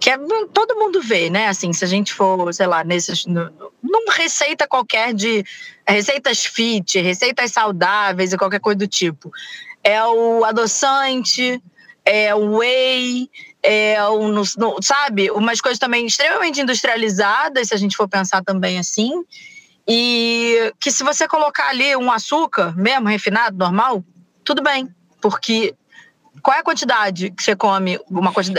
que 0.00 0.10
é, 0.10 0.18
todo 0.52 0.76
mundo 0.76 1.00
vê, 1.00 1.30
né? 1.30 1.48
Assim, 1.48 1.72
se 1.72 1.84
a 1.84 1.88
gente 1.88 2.12
for, 2.12 2.52
sei 2.52 2.66
lá, 2.66 2.84
nesses, 2.84 3.24
numa 3.26 4.12
receita 4.14 4.66
qualquer 4.66 5.14
de 5.14 5.44
receitas 5.86 6.44
fit, 6.44 7.00
receitas 7.00 7.52
saudáveis 7.52 8.32
e 8.32 8.38
qualquer 8.38 8.60
coisa 8.60 8.78
do 8.78 8.86
tipo, 8.86 9.30
é 9.82 10.04
o 10.04 10.44
adoçante, 10.44 11.62
é 12.04 12.34
o 12.34 12.58
whey, 12.58 13.28
é 13.62 14.02
o, 14.08 14.28
no- 14.28 14.42
no- 14.56 14.76
sabe, 14.82 15.30
umas 15.30 15.60
coisas 15.60 15.78
também 15.78 16.06
extremamente 16.06 16.60
industrializadas, 16.60 17.68
se 17.68 17.74
a 17.74 17.76
gente 17.78 17.96
for 17.96 18.08
pensar 18.08 18.42
também 18.42 18.78
assim, 18.78 19.24
e 19.86 20.72
que 20.80 20.90
se 20.90 21.02
você 21.04 21.26
colocar 21.26 21.68
ali 21.68 21.96
um 21.96 22.10
açúcar, 22.10 22.76
mesmo 22.76 23.08
refinado, 23.08 23.56
normal, 23.56 24.04
tudo 24.44 24.62
bem, 24.62 24.88
porque 25.20 25.74
qual 26.40 26.56
é 26.56 26.60
a 26.60 26.64
quantidade 26.64 27.30
que 27.30 27.42
você 27.42 27.54
come 27.54 28.00
uma 28.08 28.32
coisa, 28.32 28.52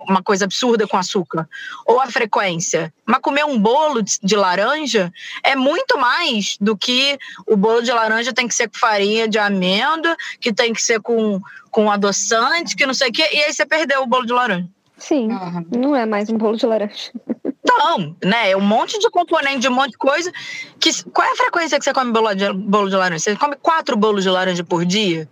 uma 0.00 0.22
coisa 0.22 0.44
absurda 0.44 0.86
com 0.86 0.96
açúcar? 0.96 1.48
Ou 1.84 2.00
a 2.00 2.06
frequência? 2.06 2.92
Mas 3.04 3.20
comer 3.20 3.44
um 3.44 3.58
bolo 3.58 4.02
de, 4.02 4.36
laranja 4.36 5.12
é 5.42 5.56
muito 5.56 5.98
mais 5.98 6.56
do 6.60 6.76
que 6.76 7.18
o 7.46 7.56
bolo 7.56 7.82
de 7.82 7.92
laranja 7.92 8.32
tem 8.32 8.46
que 8.46 8.54
ser 8.54 8.68
com 8.68 8.78
farinha 8.78 9.26
de 9.26 9.38
amêndoa, 9.38 10.16
que 10.40 10.52
tem 10.52 10.72
que 10.72 10.82
ser 10.82 11.00
com, 11.00 11.40
com 11.70 11.90
adoçante, 11.90 12.76
que 12.76 12.86
não 12.86 12.94
sei 12.94 13.08
o 13.08 13.12
quê, 13.12 13.28
e 13.32 13.42
aí 13.44 13.52
você 13.52 13.66
perdeu 13.66 14.02
o 14.02 14.06
bolo 14.06 14.26
de 14.26 14.32
laranja. 14.32 14.68
Sim, 14.98 15.28
Uhum. 15.30 15.66
não 15.78 15.96
é 15.96 16.06
mais 16.06 16.30
um 16.30 16.38
bolo 16.38 16.56
de 16.56 16.64
laranja. 16.64 17.12
Então, 17.44 18.16
né? 18.24 18.52
É 18.52 18.56
um 18.56 18.62
monte 18.62 18.98
de 18.98 19.10
componente, 19.10 19.58
de 19.58 19.68
um 19.68 19.74
monte 19.74 19.90
de 19.90 19.98
coisa. 19.98 20.32
Que, 20.80 20.90
qual 21.10 21.26
é 21.26 21.32
a 21.32 21.36
frequência 21.36 21.78
que 21.78 21.84
você 21.84 21.92
come 21.92 22.12
bolo 22.12 22.32
de, 22.34 22.50
bolo 22.52 22.88
de 22.88 22.96
laranja? 22.96 23.18
Você 23.18 23.36
come 23.36 23.56
quatro 23.56 23.96
bolos 23.96 24.22
de 24.22 24.30
laranja 24.30 24.64
por 24.64 24.84
dia? 24.86 25.28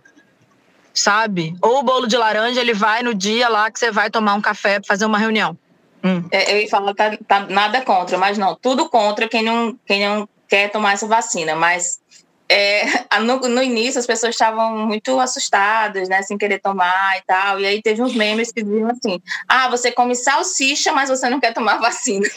Sabe? 0.95 1.55
Ou 1.61 1.79
o 1.79 1.83
bolo 1.83 2.07
de 2.07 2.17
laranja, 2.17 2.61
ele 2.61 2.73
vai 2.73 3.03
no 3.03 3.13
dia 3.13 3.49
lá 3.49 3.69
que 3.69 3.77
você 3.77 3.91
vai 3.91 4.09
tomar 4.09 4.33
um 4.33 4.41
café 4.41 4.79
para 4.79 4.87
fazer 4.87 5.05
uma 5.05 5.17
reunião. 5.17 5.57
Hum. 6.03 6.23
É, 6.31 6.53
eu 6.53 6.61
ia 6.61 6.69
falar 6.69 6.93
tá, 6.93 7.17
tá, 7.27 7.39
nada 7.49 7.81
contra, 7.81 8.17
mas 8.17 8.37
não, 8.37 8.55
tudo 8.55 8.87
contra 8.89 9.27
quem 9.27 9.43
não, 9.43 9.77
quem 9.85 10.07
não 10.07 10.29
quer 10.47 10.71
tomar 10.71 10.93
essa 10.93 11.07
vacina. 11.07 11.55
Mas 11.55 11.99
é, 12.47 12.83
no, 13.21 13.39
no, 13.39 13.63
início 13.63 13.99
as 13.99 14.05
pessoas 14.05 14.35
estavam 14.35 14.85
muito 14.85 15.19
assustadas, 15.19 16.07
né, 16.07 16.21
sem 16.21 16.37
querer 16.37 16.59
tomar 16.59 17.17
e 17.17 17.21
tal. 17.23 17.59
E 17.59 17.65
aí 17.65 17.81
teve 17.81 18.01
uns 18.03 18.13
memes 18.13 18.51
que 18.51 18.61
diziam 18.61 18.89
assim: 18.89 19.19
ah, 19.47 19.67
você 19.69 19.91
come 19.91 20.15
salsicha, 20.15 20.91
mas 20.91 21.09
você 21.09 21.27
não 21.29 21.39
quer 21.39 21.53
tomar 21.53 21.77
vacina. 21.77 22.27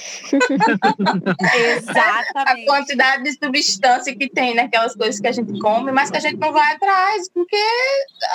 Exatamente. 1.54 2.62
A 2.62 2.66
quantidade 2.66 3.22
de 3.24 3.32
substância 3.32 4.16
que 4.16 4.30
tem 4.30 4.54
naquelas 4.54 4.94
coisas 4.94 5.20
que 5.20 5.26
a 5.26 5.32
gente 5.32 5.58
come, 5.58 5.92
mas 5.92 6.10
que 6.10 6.16
a 6.16 6.20
gente 6.20 6.38
não 6.38 6.52
vai 6.52 6.74
atrás, 6.74 7.28
porque, 7.32 7.62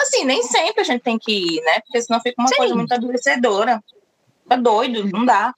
assim, 0.01 0.25
nem 0.25 0.43
sempre 0.43 0.81
a 0.81 0.85
gente 0.85 1.01
tem 1.01 1.17
que 1.17 1.31
ir, 1.31 1.61
né? 1.61 1.79
Porque 1.81 2.01
senão 2.01 2.21
fica 2.21 2.39
uma 2.39 2.49
Sim. 2.49 2.55
coisa 2.55 2.75
muito 2.75 2.93
adoecedora. 2.93 3.83
Tá 4.47 4.55
doido, 4.55 5.09
não 5.11 5.25
dá. 5.25 5.53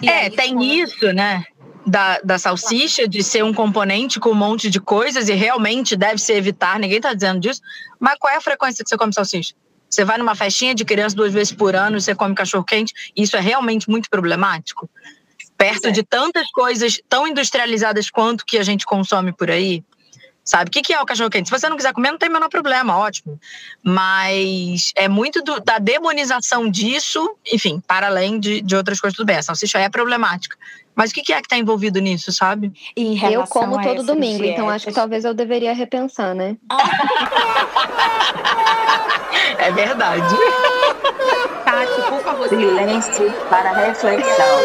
E 0.00 0.08
é, 0.08 0.24
aí, 0.24 0.30
tem 0.30 0.80
isso, 0.80 1.12
né? 1.12 1.44
Da, 1.86 2.20
da 2.20 2.38
salsicha, 2.38 3.08
de 3.08 3.22
ser 3.22 3.44
um 3.44 3.52
componente 3.52 4.20
com 4.20 4.30
um 4.30 4.34
monte 4.34 4.70
de 4.70 4.80
coisas 4.80 5.28
e 5.28 5.32
realmente 5.32 5.96
deve 5.96 6.18
se 6.18 6.32
evitar, 6.32 6.78
ninguém 6.78 6.98
está 6.98 7.12
dizendo 7.12 7.40
disso. 7.40 7.60
Mas 7.98 8.16
qual 8.18 8.32
é 8.32 8.36
a 8.36 8.40
frequência 8.40 8.84
que 8.84 8.88
você 8.88 8.96
come 8.96 9.12
salsicha? 9.12 9.54
Você 9.88 10.04
vai 10.04 10.16
numa 10.16 10.34
festinha 10.34 10.74
de 10.74 10.84
criança 10.84 11.14
duas 11.14 11.32
vezes 11.32 11.52
por 11.52 11.76
ano 11.76 11.98
e 11.98 12.00
você 12.00 12.14
come 12.14 12.34
cachorro 12.34 12.64
quente, 12.64 12.94
isso 13.14 13.36
é 13.36 13.40
realmente 13.40 13.90
muito 13.90 14.08
problemático. 14.08 14.88
Perto 15.58 15.88
é. 15.88 15.90
de 15.90 16.02
tantas 16.02 16.50
coisas 16.50 17.00
tão 17.08 17.26
industrializadas 17.26 18.08
quanto 18.08 18.44
que 18.44 18.56
a 18.56 18.62
gente 18.62 18.86
consome 18.86 19.32
por 19.32 19.50
aí. 19.50 19.84
Sabe? 20.44 20.68
O 20.68 20.72
que, 20.72 20.92
é 20.92 21.00
o 21.00 21.06
cachorro 21.06 21.30
quente? 21.30 21.48
Se 21.48 21.56
você 21.56 21.68
não 21.68 21.76
quiser 21.76 21.92
comer, 21.92 22.10
não 22.10 22.18
tem 22.18 22.28
o 22.28 22.32
menor 22.32 22.48
problema, 22.48 22.98
ótimo. 22.98 23.38
Mas 23.82 24.92
é 24.96 25.08
muito 25.08 25.40
do, 25.42 25.60
da 25.60 25.78
demonização 25.78 26.68
disso, 26.68 27.36
enfim, 27.52 27.80
para 27.86 28.08
além 28.08 28.40
de, 28.40 28.60
de 28.60 28.74
outras 28.74 29.00
coisas, 29.00 29.16
tudo 29.16 29.26
bem. 29.26 29.36
A 29.36 29.42
salsicha 29.42 29.78
é 29.78 29.88
problemática. 29.88 30.56
Mas 30.94 31.10
o 31.10 31.14
que 31.14 31.32
é 31.32 31.36
que 31.36 31.46
está 31.46 31.56
envolvido 31.56 32.00
nisso, 32.00 32.30
sabe? 32.32 32.70
eu 33.32 33.46
como 33.46 33.80
todo 33.80 34.02
domingo, 34.02 34.38
dietas... 34.38 34.54
então 34.54 34.68
acho 34.68 34.86
que 34.86 34.92
talvez 34.92 35.24
eu 35.24 35.32
deveria 35.32 35.72
repensar, 35.72 36.34
né? 36.34 36.56
é 39.58 39.70
verdade. 39.70 40.34
Tati, 41.64 42.02
por 42.08 42.20
favor. 42.22 42.48
Silêncio 42.48 43.32
para 43.48 43.72
reflexão. 43.72 44.58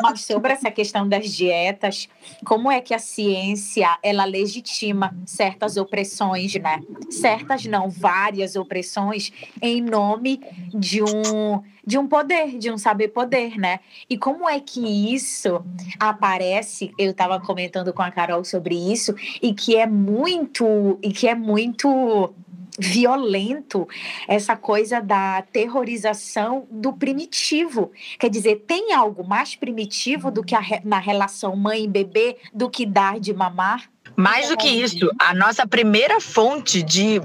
Mas 0.00 0.20
sobre 0.22 0.52
essa 0.52 0.70
questão 0.70 1.08
das 1.08 1.30
dietas, 1.30 2.08
como 2.44 2.70
é 2.70 2.80
que 2.80 2.94
a 2.94 2.98
ciência 2.98 3.98
ela 4.02 4.24
legitima 4.24 5.14
certas 5.26 5.76
opressões, 5.76 6.54
né? 6.54 6.80
Certas 7.10 7.64
não, 7.66 7.88
várias 7.88 8.56
opressões 8.56 9.32
em 9.60 9.80
nome 9.80 10.40
de 10.74 11.02
um 11.02 11.62
de 11.84 11.98
um 11.98 12.06
poder, 12.06 12.58
de 12.58 12.70
um 12.70 12.78
saber 12.78 13.08
poder, 13.08 13.56
né? 13.58 13.80
E 14.08 14.16
como 14.16 14.48
é 14.48 14.60
que 14.60 15.12
isso 15.12 15.64
aparece? 15.98 16.92
Eu 16.98 17.10
estava 17.10 17.40
comentando 17.40 17.92
com 17.92 18.02
a 18.02 18.10
Carol 18.10 18.44
sobre 18.44 18.74
isso 18.74 19.14
e 19.42 19.52
que 19.52 19.76
é 19.76 19.86
muito 19.86 20.98
e 21.02 21.10
que 21.10 21.26
é 21.26 21.34
muito 21.34 22.32
violento 22.78 23.88
essa 24.28 24.56
coisa 24.56 25.00
da 25.00 25.42
terrorização 25.42 26.66
do 26.70 26.92
primitivo. 26.92 27.92
Quer 28.18 28.30
dizer, 28.30 28.64
tem 28.66 28.92
algo 28.92 29.26
mais 29.26 29.54
primitivo 29.54 30.30
do 30.30 30.42
que 30.42 30.54
a, 30.54 30.60
na 30.84 30.98
relação 30.98 31.54
mãe 31.56 31.84
e 31.84 31.88
bebê 31.88 32.36
do 32.52 32.70
que 32.70 32.86
dar 32.86 33.18
de 33.18 33.32
mamar? 33.32 33.90
Mais 34.16 34.48
do 34.48 34.56
que 34.56 34.68
isso, 34.68 35.10
a 35.18 35.34
nossa 35.34 35.66
primeira 35.66 36.20
fonte 36.20 36.82
de 36.82 37.20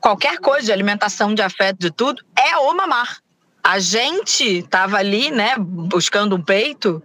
qualquer 0.00 0.38
coisa, 0.38 0.66
de 0.66 0.72
alimentação, 0.72 1.34
de 1.34 1.42
afeto, 1.42 1.78
de 1.78 1.90
tudo, 1.90 2.22
é 2.36 2.56
o 2.56 2.74
mamar. 2.74 3.18
A 3.62 3.78
gente 3.78 4.58
estava 4.58 4.96
ali, 4.96 5.30
né, 5.30 5.54
buscando 5.58 6.36
um 6.36 6.42
peito, 6.42 7.02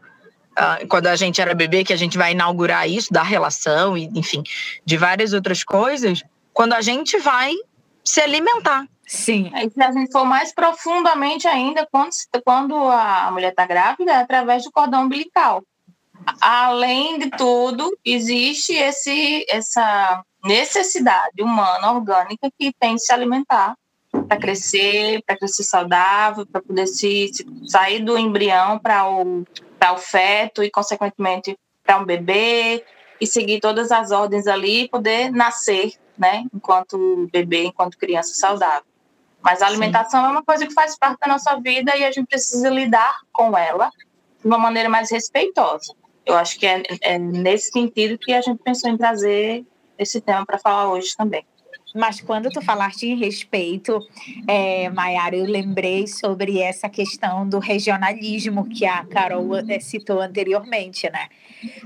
Uh, 0.53 0.87
quando 0.87 1.07
a 1.07 1.15
gente 1.15 1.41
era 1.41 1.55
bebê, 1.55 1.83
que 1.83 1.91
a 1.91 1.95
gente 1.95 2.15
vai 2.15 2.31
inaugurar 2.33 2.87
isso 2.87 3.11
da 3.11 3.23
relação, 3.23 3.97
e, 3.97 4.07
enfim, 4.13 4.43
de 4.85 4.97
várias 4.97 5.33
outras 5.33 5.63
coisas, 5.63 6.21
quando 6.53 6.73
a 6.73 6.81
gente 6.81 7.17
vai 7.17 7.51
se 8.03 8.21
alimentar. 8.21 8.85
Sim. 9.05 9.51
E 9.55 9.69
se 9.69 9.81
a 9.81 9.91
gente 9.91 10.11
for 10.11 10.25
mais 10.25 10.53
profundamente 10.53 11.47
ainda, 11.47 11.87
quando, 11.91 12.11
quando 12.43 12.75
a 12.75 13.29
mulher 13.31 13.49
está 13.49 13.65
grávida, 13.65 14.11
é 14.11 14.15
através 14.15 14.63
do 14.63 14.71
cordão 14.71 15.03
umbilical. 15.03 15.63
Além 16.39 17.19
de 17.19 17.29
tudo, 17.31 17.95
existe 18.03 18.73
esse, 18.73 19.45
essa 19.49 20.23
necessidade 20.43 21.41
humana, 21.41 21.91
orgânica, 21.91 22.49
que 22.57 22.73
tem 22.79 22.95
de 22.95 23.03
se 23.03 23.13
alimentar 23.13 23.75
para 24.27 24.37
crescer, 24.37 25.21
para 25.25 25.37
crescer 25.37 25.63
saudável, 25.63 26.45
para 26.45 26.61
poder 26.61 26.87
se, 26.87 27.29
se, 27.33 27.45
sair 27.67 27.99
do 27.99 28.17
embrião 28.17 28.79
para 28.79 29.09
o, 29.09 29.41
o 29.41 29.97
feto 29.97 30.63
e, 30.63 30.71
consequentemente, 30.71 31.57
para 31.83 31.97
um 31.97 32.05
bebê 32.05 32.85
e 33.23 33.27
seguir 33.27 33.59
todas 33.59 33.91
as 33.91 34.11
ordens 34.11 34.47
ali 34.47 34.83
e 34.83 34.89
poder 34.89 35.31
nascer 35.31 35.93
né? 36.17 36.45
Enquanto 36.53 37.29
bebê, 37.31 37.65
enquanto 37.65 37.97
criança 37.97 38.33
saudável. 38.33 38.85
Mas 39.41 39.61
a 39.61 39.67
alimentação 39.67 40.21
Sim. 40.21 40.27
é 40.27 40.29
uma 40.29 40.43
coisa 40.43 40.65
que 40.65 40.73
faz 40.73 40.97
parte 40.97 41.19
da 41.19 41.27
nossa 41.27 41.59
vida 41.59 41.95
e 41.97 42.03
a 42.03 42.11
gente 42.11 42.27
precisa 42.27 42.69
lidar 42.69 43.19
com 43.31 43.57
ela 43.57 43.89
de 44.39 44.47
uma 44.47 44.57
maneira 44.57 44.89
mais 44.89 45.11
respeitosa. 45.11 45.93
Eu 46.25 46.35
acho 46.35 46.57
que 46.57 46.65
é, 46.65 46.81
é 47.01 47.17
nesse 47.17 47.71
sentido 47.71 48.17
que 48.17 48.33
a 48.33 48.41
gente 48.41 48.61
pensou 48.63 48.89
em 48.89 48.97
trazer 48.97 49.65
esse 49.97 50.21
tema 50.21 50.45
para 50.45 50.57
falar 50.57 50.89
hoje 50.89 51.15
também. 51.15 51.45
Mas 51.93 52.19
quando 52.21 52.49
tu 52.49 52.59
falaste 52.61 53.03
em 53.03 53.15
respeito, 53.15 53.99
é, 54.47 54.89
Mayara, 54.89 55.35
eu 55.35 55.45
lembrei 55.45 56.07
sobre 56.07 56.59
essa 56.59 56.89
questão 56.89 57.47
do 57.47 57.59
regionalismo 57.59 58.67
que 58.67 58.85
a 58.85 59.05
Carol 59.05 59.57
é, 59.57 59.79
citou 59.79 60.19
anteriormente, 60.19 61.07
né? 61.11 61.27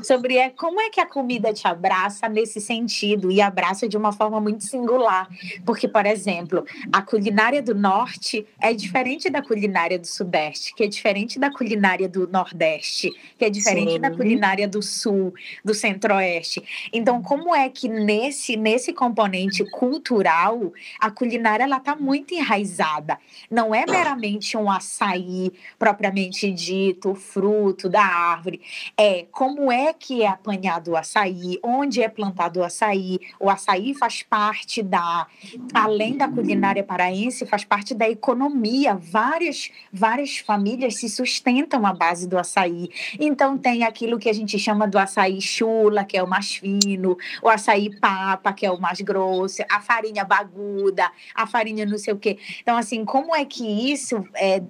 Sobre 0.04 0.38
é, 0.38 0.50
como 0.50 0.80
é 0.82 0.90
que 0.90 1.00
a 1.00 1.06
comida 1.06 1.54
te 1.54 1.68
abraça 1.68 2.28
nesse 2.28 2.60
sentido 2.60 3.32
e 3.32 3.42
abraça 3.42 3.88
de 3.88 3.98
uma 3.98 4.12
forma 4.12 4.40
muito 4.40 4.64
singular. 4.64 5.28
Porque, 5.66 5.88
por 5.88 6.06
exemplo, 6.06 6.66
a 6.92 7.02
culinária 7.02 7.62
do 7.62 7.74
norte 7.74 8.46
é 8.60 8.74
diferente 8.74 9.30
da 9.30 9.42
culinária 9.42 9.98
do 9.98 10.08
sudeste, 10.08 10.74
que 10.76 10.84
é 10.84 10.88
diferente 10.88 11.40
da 11.40 11.52
culinária 11.52 12.08
do 12.08 12.28
nordeste, 12.28 13.12
que 13.38 13.46
é 13.46 13.50
diferente 13.50 13.94
Sim. 13.94 14.00
da 14.00 14.12
culinária 14.12 14.68
do 14.68 14.82
sul, 14.82 15.34
do 15.64 15.74
centro-oeste. 15.74 16.62
Então, 16.92 17.22
como 17.22 17.56
é 17.56 17.70
que 17.70 17.88
nesse 17.88 18.56
nesse 18.56 18.94
componente 18.94 19.64
cultural 19.72 20.74
a 21.00 21.10
culinária 21.10 21.64
ela 21.64 21.78
está 21.78 21.96
muito 21.96 22.34
enraizada? 22.34 23.18
Não 23.50 23.74
é 23.74 23.86
meramente 23.86 24.58
um 24.58 24.70
açaí 24.70 25.52
propriamente 25.78 26.52
dito, 26.52 27.16
fruto 27.16 27.90
da 27.90 28.04
árvore. 28.04 28.62
É 28.98 29.26
como 29.32 29.67
é 29.72 29.94
que 29.94 30.24
é 30.24 30.28
apanhado 30.28 30.92
o 30.92 30.98
açaí, 30.98 31.60
onde 31.64 32.02
é 32.02 32.10
plantado 32.10 32.60
o 32.60 32.64
açaí. 32.64 33.20
O 33.40 33.50
açaí 33.50 33.94
faz 33.94 34.24
parte 34.24 34.82
da, 34.82 35.28
além 35.74 36.18
da 36.18 36.28
culinária 36.28 36.84
paraense, 36.84 37.46
faz 37.46 37.64
parte 37.64 37.94
da 37.94 38.10
economia. 38.10 38.96
Várias, 38.96 39.72
várias 39.92 40.38
famílias 40.38 40.96
se 40.96 41.10
sustentam 41.10 41.86
à 41.86 41.94
base 41.94 42.28
do 42.28 42.38
açaí. 42.38 42.90
Então 43.20 43.58
tem 43.58 43.84
aquilo 43.84 44.20
que 44.20 44.30
a 44.30 44.34
gente 44.34 44.58
chama 44.60 44.88
do 44.88 44.98
açaí 44.98 45.42
chula, 45.42 46.04
que 46.04 46.18
é 46.18 46.24
o 46.24 46.28
mais 46.28 46.56
fino, 46.56 47.18
o 47.42 47.50
açaí 47.50 47.90
papa, 48.00 48.54
que 48.54 48.66
é 48.66 48.72
o 48.72 48.80
mais 48.80 49.02
grosso, 49.02 49.62
a 49.70 49.80
farinha 49.80 50.24
baguda, 50.24 51.10
a 51.34 51.46
farinha 51.48 51.86
não 51.86 51.98
sei 51.98 52.14
o 52.14 52.18
quê. 52.18 52.38
Então, 52.62 52.78
assim, 52.78 53.06
como 53.06 53.36
é 53.36 53.46
que 53.46 53.92
isso 53.92 54.24
é, 54.36 54.62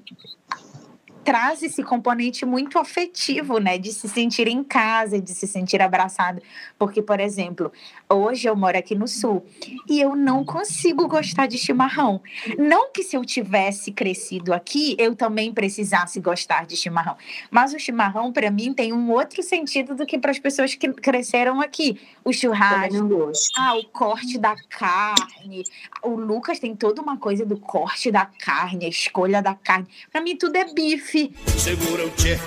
traz 1.28 1.62
esse 1.62 1.84
componente 1.84 2.46
muito 2.46 2.80
afetivo, 2.80 3.58
né? 3.58 3.78
De 3.78 3.92
se 3.92 4.08
sentir 4.08 4.48
em 4.48 4.64
casa, 4.64 5.20
de 5.20 5.32
se 5.32 5.46
sentir 5.46 5.82
abraçado. 5.82 6.42
Porque, 6.80 7.02
por 7.02 7.20
exemplo, 7.20 7.70
hoje 8.08 8.48
eu 8.48 8.56
moro 8.56 8.78
aqui 8.78 8.96
no 8.96 9.10
sul 9.10 9.46
e 9.90 10.00
eu 10.00 10.16
não 10.16 10.46
consigo 10.46 11.06
gostar 11.06 11.46
de 11.46 11.58
chimarrão. 11.58 12.22
Não 12.58 12.94
que 12.94 13.04
se 13.04 13.18
eu 13.18 13.26
tivesse 13.26 13.92
crescido 13.92 14.54
aqui, 14.54 14.96
eu 14.98 15.18
também 15.18 15.52
precisasse 15.52 16.22
gostar 16.22 16.66
de 16.66 16.78
chimarrão. 16.78 17.18
Mas 17.52 17.74
o 17.74 17.80
chimarrão, 17.80 18.32
para 18.32 18.50
mim, 18.50 18.74
tem 18.74 18.94
um 18.94 19.12
outro 19.12 19.44
sentido 19.44 19.96
do 19.96 20.06
que 20.06 20.18
para 20.18 20.32
as 20.32 20.40
pessoas 20.40 20.76
que 20.76 20.94
cresceram 20.94 21.60
aqui. 21.60 22.00
O 22.24 22.32
churrasco, 22.32 23.34
ah, 23.58 23.76
o 23.76 23.84
corte 23.88 24.38
da 24.38 24.56
carne. 24.70 25.66
O 26.02 26.12
Lucas 26.12 26.58
tem 26.58 26.74
toda 26.74 27.02
uma 27.02 27.18
coisa 27.18 27.46
do 27.46 27.58
corte 27.58 28.10
da 28.10 28.26
carne, 28.26 28.86
a 28.86 28.90
escolha 28.90 29.42
da 29.42 29.54
carne. 29.54 29.88
Para 30.10 30.22
mim, 30.22 30.38
tudo 30.38 30.56
é 30.56 30.64
bife 30.74 31.17
bife. 31.18 31.60
Segura 31.60 32.06
o 32.06 32.10
tchê, 32.12 32.38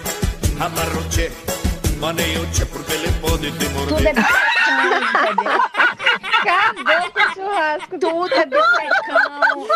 amarra 0.60 0.98
o 0.98 1.08
tchê, 1.08 1.30
maneia 1.98 2.40
o 2.40 2.46
tchê 2.50 2.64
porque 2.66 2.92
ele 2.92 3.12
pode 3.20 3.50
te 3.58 3.68
morder. 3.70 3.88
Tudo 3.88 4.06
é 4.06 4.12
entendeu? 5.32 5.60
Acabou 6.40 7.10
com 7.12 7.20
o 7.20 7.34
churrasco. 7.34 7.98
Tudo 7.98 8.34
é 8.34 8.46
bifecão. 8.46 9.66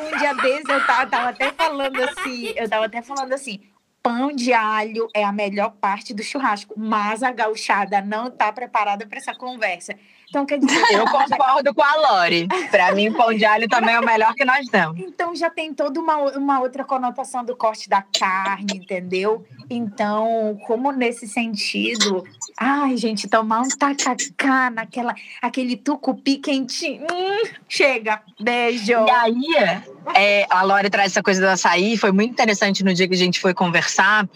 Um 0.00 0.18
dia 0.18 0.34
desses 0.34 0.68
eu 0.68 0.86
tava, 0.86 1.06
tava 1.06 1.28
até 1.28 1.52
falando 1.52 2.02
assim, 2.02 2.52
eu 2.56 2.68
tava 2.68 2.86
até 2.86 3.02
falando 3.02 3.32
assim, 3.32 3.60
pão 4.02 4.32
de 4.32 4.52
alho 4.52 5.08
é 5.14 5.24
a 5.24 5.32
melhor 5.32 5.72
parte 5.72 6.14
do 6.14 6.22
churrasco, 6.22 6.74
mas 6.76 7.22
a 7.22 7.30
gauchada 7.30 8.00
não 8.00 8.28
está 8.28 8.52
preparada 8.52 9.06
para 9.06 9.18
essa 9.18 9.34
conversa. 9.34 9.94
Então, 10.30 10.46
quer 10.46 10.58
dizer. 10.58 10.80
Eu 10.92 11.04
concordo 11.06 11.74
com 11.74 11.82
a 11.82 11.96
Lori. 11.96 12.46
Para 12.70 12.92
mim, 12.92 13.12
pão 13.12 13.34
de 13.34 13.44
alho 13.44 13.68
também 13.68 13.96
é 13.96 14.00
o 14.00 14.04
melhor 14.04 14.32
que 14.34 14.44
nós 14.44 14.64
temos. 14.68 14.98
Então, 15.00 15.34
já 15.34 15.50
tem 15.50 15.74
toda 15.74 16.00
uma, 16.00 16.16
uma 16.38 16.60
outra 16.60 16.84
conotação 16.84 17.44
do 17.44 17.56
corte 17.56 17.88
da 17.88 18.00
carne, 18.00 18.76
entendeu? 18.76 19.44
Então, 19.68 20.56
como 20.66 20.92
nesse 20.92 21.26
sentido, 21.26 22.24
ai, 22.56 22.96
gente, 22.96 23.28
tomar 23.28 23.62
um 23.62 23.68
tacacá 23.68 24.70
naquela, 24.70 25.14
aquele 25.42 25.76
tucupi 25.76 26.38
quentinho, 26.38 27.06
hum, 27.10 27.48
chega, 27.68 28.22
beijo. 28.40 28.92
E 28.92 29.10
aí, 29.10 29.80
é, 30.14 30.46
a 30.48 30.62
Lori 30.62 30.90
traz 30.90 31.12
essa 31.12 31.22
coisa 31.22 31.40
do 31.40 31.48
açaí, 31.48 31.96
foi 31.96 32.12
muito 32.12 32.30
interessante 32.30 32.84
no 32.84 32.94
dia 32.94 33.08
que 33.08 33.14
a 33.14 33.18
gente 33.18 33.40
foi 33.40 33.52
conversar, 33.52 34.28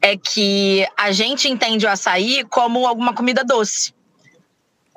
é 0.00 0.16
que 0.16 0.86
a 0.96 1.10
gente 1.10 1.48
entende 1.48 1.86
o 1.86 1.88
açaí 1.88 2.44
como 2.48 2.86
alguma 2.86 3.12
comida 3.12 3.44
doce. 3.44 3.92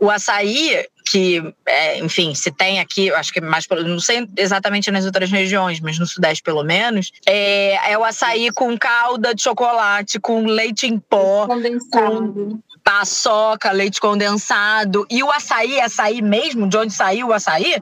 O 0.04 0.10
açaí, 0.10 0.86
que, 1.06 1.42
é, 1.66 1.98
enfim, 2.00 2.36
se 2.36 2.52
tem 2.52 2.82
aqui, 2.82 3.10
acho 3.10 3.32
que 3.32 3.40
mais, 3.40 3.66
não 3.86 4.02
sei 4.02 4.28
exatamente 4.36 4.92
nas 4.92 5.06
outras 5.06 5.32
regiões, 5.32 5.80
mas 5.80 5.98
no 5.98 6.06
Sudeste 6.06 6.44
pelo 6.44 6.62
menos, 6.62 7.10
é, 7.26 7.94
é 7.94 7.98
o 7.98 8.04
açaí 8.04 8.52
com 8.52 8.78
calda 8.78 9.34
de 9.34 9.42
chocolate, 9.42 10.20
com 10.20 10.44
leite 10.44 10.88
em 10.88 11.00
pó, 11.00 11.48
com 11.48 12.60
paçoca, 12.84 13.72
leite 13.72 14.02
condensado. 14.02 15.08
E 15.10 15.24
o 15.24 15.32
açaí, 15.32 15.80
açaí 15.80 16.22
mesmo, 16.22 16.68
de 16.68 16.76
onde 16.76 16.92
saiu 16.92 17.28
o 17.28 17.34
açaí, 17.34 17.76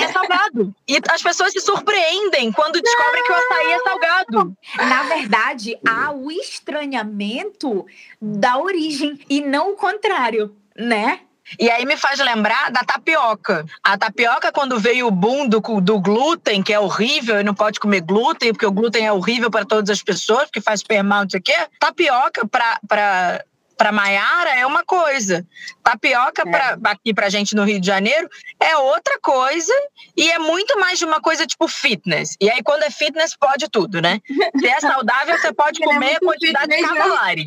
é 0.00 0.08
salgado. 0.10 0.74
e 0.88 0.98
as 1.10 1.22
pessoas 1.22 1.52
se 1.52 1.60
surpreendem 1.60 2.50
quando 2.50 2.80
descobrem 2.80 3.24
que 3.24 3.32
o 3.32 3.34
açaí 3.34 3.72
é 3.72 3.78
salgado. 3.80 4.56
Na 4.78 5.02
verdade, 5.02 5.78
há 5.86 6.12
o 6.12 6.30
estranhamento 6.30 7.84
da 8.22 8.56
origem 8.56 9.20
e 9.28 9.42
não 9.42 9.72
o 9.72 9.76
contrário, 9.76 10.56
né? 10.74 11.20
E 11.58 11.70
aí 11.70 11.84
me 11.84 11.96
faz 11.96 12.18
lembrar 12.18 12.70
da 12.70 12.80
tapioca. 12.80 13.64
A 13.82 13.96
tapioca, 13.96 14.52
quando 14.52 14.78
veio 14.78 15.06
o 15.06 15.10
boom 15.10 15.48
do, 15.48 15.60
do 15.80 16.00
glúten, 16.00 16.62
que 16.62 16.72
é 16.72 16.80
horrível, 16.80 17.40
e 17.40 17.44
não 17.44 17.54
pode 17.54 17.78
comer 17.78 18.00
glúten, 18.00 18.52
porque 18.52 18.66
o 18.66 18.72
glúten 18.72 19.06
é 19.06 19.12
horrível 19.12 19.50
para 19.50 19.64
todas 19.64 19.90
as 19.90 20.02
pessoas, 20.02 20.44
porque 20.44 20.60
faz 20.60 20.80
super 20.80 21.02
mal, 21.02 21.22
não 21.22 21.30
sei 21.30 21.40
o 21.40 21.42
quê. 21.42 21.56
Tapioca, 21.78 22.46
para 22.46 23.44
para 23.78 23.92
Maiara 23.92 24.50
é 24.58 24.66
uma 24.66 24.84
coisa. 24.84 25.46
Tapioca 25.84 26.42
é. 26.42 26.50
Pra, 26.50 26.78
aqui 26.90 27.14
pra 27.14 27.28
gente 27.28 27.54
no 27.54 27.64
Rio 27.64 27.80
de 27.80 27.86
Janeiro 27.86 28.28
é 28.58 28.76
outra 28.76 29.18
coisa 29.20 29.72
e 30.16 30.28
é 30.28 30.38
muito 30.38 30.78
mais 30.80 30.98
de 30.98 31.04
uma 31.04 31.20
coisa 31.20 31.46
tipo 31.46 31.68
fitness. 31.68 32.36
E 32.40 32.50
aí 32.50 32.60
quando 32.62 32.82
é 32.82 32.90
fitness 32.90 33.36
pode 33.36 33.68
tudo, 33.70 34.02
né? 34.02 34.20
Se 34.58 34.66
é 34.66 34.80
saudável 34.80 35.38
você 35.38 35.52
pode 35.52 35.78
aqui 35.80 35.84
é 35.84 35.94
comer 35.94 36.12
é 36.14 36.18
quantidade 36.18 36.76
de 36.76 36.82
cavalares. 36.82 37.46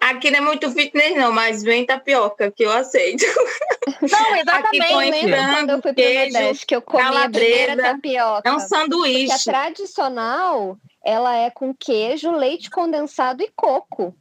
Aqui 0.00 0.30
não 0.30 0.38
é 0.38 0.40
muito 0.40 0.72
fitness 0.72 1.14
não, 1.14 1.30
mas 1.30 1.62
vem 1.62 1.84
tapioca 1.84 2.50
que 2.50 2.64
eu 2.64 2.72
aceito. 2.72 3.24
Não, 4.00 4.36
exatamente. 4.36 4.82
Aqui 4.82 4.92
eu 4.92 4.98
lembro 4.98 5.36
quando 5.36 5.70
eu 5.70 5.82
fui 5.82 5.94
queijo, 5.94 6.32
Nordeste 6.32 6.66
que 6.66 6.76
eu 6.76 6.82
comi 6.82 7.16
a 7.16 7.28
primeira 7.28 7.76
tapioca. 7.76 8.48
É 8.48 8.52
um 8.52 8.58
sanduíche. 8.58 9.28
Porque 9.28 9.50
a 9.50 9.52
tradicional, 9.52 10.76
ela 11.04 11.36
é 11.36 11.50
com 11.50 11.74
queijo, 11.74 12.30
leite 12.30 12.70
condensado 12.70 13.42
e 13.42 13.50
coco 13.54 14.14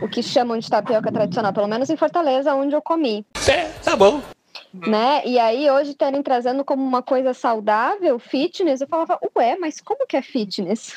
o 0.00 0.08
que 0.08 0.22
chamam 0.22 0.58
de 0.58 0.68
tapioca 0.68 1.10
tradicional, 1.10 1.52
pelo 1.52 1.68
menos 1.68 1.90
em 1.90 1.96
Fortaleza, 1.96 2.54
onde 2.54 2.74
eu 2.74 2.82
comi. 2.82 3.24
É, 3.48 3.64
tá 3.84 3.96
bom. 3.96 4.20
Né? 4.74 5.22
E 5.26 5.38
aí, 5.38 5.70
hoje, 5.70 5.94
terem 5.94 6.22
trazendo 6.22 6.64
como 6.64 6.82
uma 6.82 7.02
coisa 7.02 7.34
saudável, 7.34 8.18
fitness, 8.18 8.80
eu 8.80 8.88
falava, 8.88 9.18
ué, 9.36 9.56
mas 9.56 9.80
como 9.80 10.06
que 10.06 10.16
é 10.16 10.22
fitness? 10.22 10.94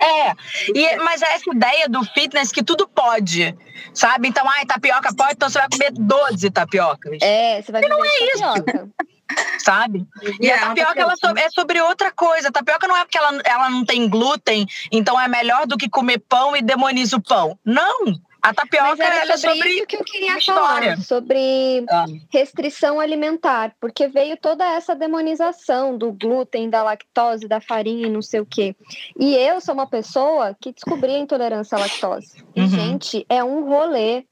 É, 0.00 0.32
e, 0.74 0.96
mas 0.96 1.22
é 1.22 1.34
essa 1.34 1.50
ideia 1.50 1.88
do 1.88 2.04
fitness 2.04 2.50
que 2.50 2.62
tudo 2.62 2.86
pode, 2.86 3.56
sabe? 3.94 4.28
Então, 4.28 4.44
ai, 4.50 4.66
tapioca 4.66 5.14
pode, 5.14 5.34
então 5.34 5.48
você 5.48 5.58
vai 5.58 5.68
comer 5.70 5.92
12 5.92 6.50
tapiocas. 6.50 7.18
É, 7.22 7.62
você 7.62 7.72
vai 7.72 7.80
comer 7.82 7.94
não 7.94 8.04
é 8.04 8.08
tapioca. 8.08 8.72
isso. 8.72 9.14
Sabe? 9.58 10.06
E 10.40 10.50
a 10.50 10.58
tapioca 10.58 11.00
ela 11.00 11.14
é 11.36 11.50
sobre 11.50 11.80
outra 11.80 12.12
coisa. 12.12 12.48
A 12.48 12.52
tapioca 12.52 12.86
não 12.86 12.96
é 12.96 13.04
porque 13.04 13.16
ela, 13.16 13.40
ela 13.44 13.70
não 13.70 13.84
tem 13.84 14.08
glúten, 14.08 14.66
então 14.92 15.18
é 15.18 15.26
melhor 15.26 15.66
do 15.66 15.78
que 15.78 15.88
comer 15.88 16.18
pão 16.18 16.54
e 16.54 16.60
demoniza 16.60 17.16
o 17.16 17.22
pão. 17.22 17.58
Não! 17.64 18.20
A 18.44 18.52
tapioca 18.52 19.02
era 19.02 19.32
é 19.32 19.36
sobre, 19.38 19.56
sobre 19.56 19.70
isso 19.70 19.86
que 19.86 19.96
eu 19.96 20.04
queria 20.04 20.38
falar, 20.38 20.98
sobre 20.98 21.82
ah. 21.90 22.04
restrição 22.30 23.00
alimentar, 23.00 23.74
porque 23.80 24.06
veio 24.06 24.36
toda 24.36 24.62
essa 24.70 24.94
demonização 24.94 25.96
do 25.96 26.12
glúten, 26.12 26.68
da 26.68 26.82
lactose, 26.82 27.48
da 27.48 27.58
farinha 27.58 28.06
e 28.06 28.10
não 28.10 28.20
sei 28.20 28.40
o 28.40 28.46
quê. 28.46 28.76
E 29.18 29.34
eu 29.34 29.62
sou 29.62 29.72
uma 29.72 29.86
pessoa 29.86 30.54
que 30.60 30.72
descobri 30.72 31.12
a 31.12 31.18
intolerância 31.18 31.78
à 31.78 31.80
lactose. 31.80 32.44
E, 32.54 32.60
uhum. 32.60 32.68
gente, 32.68 33.24
é 33.30 33.42
um 33.42 33.66
rolê, 33.66 34.26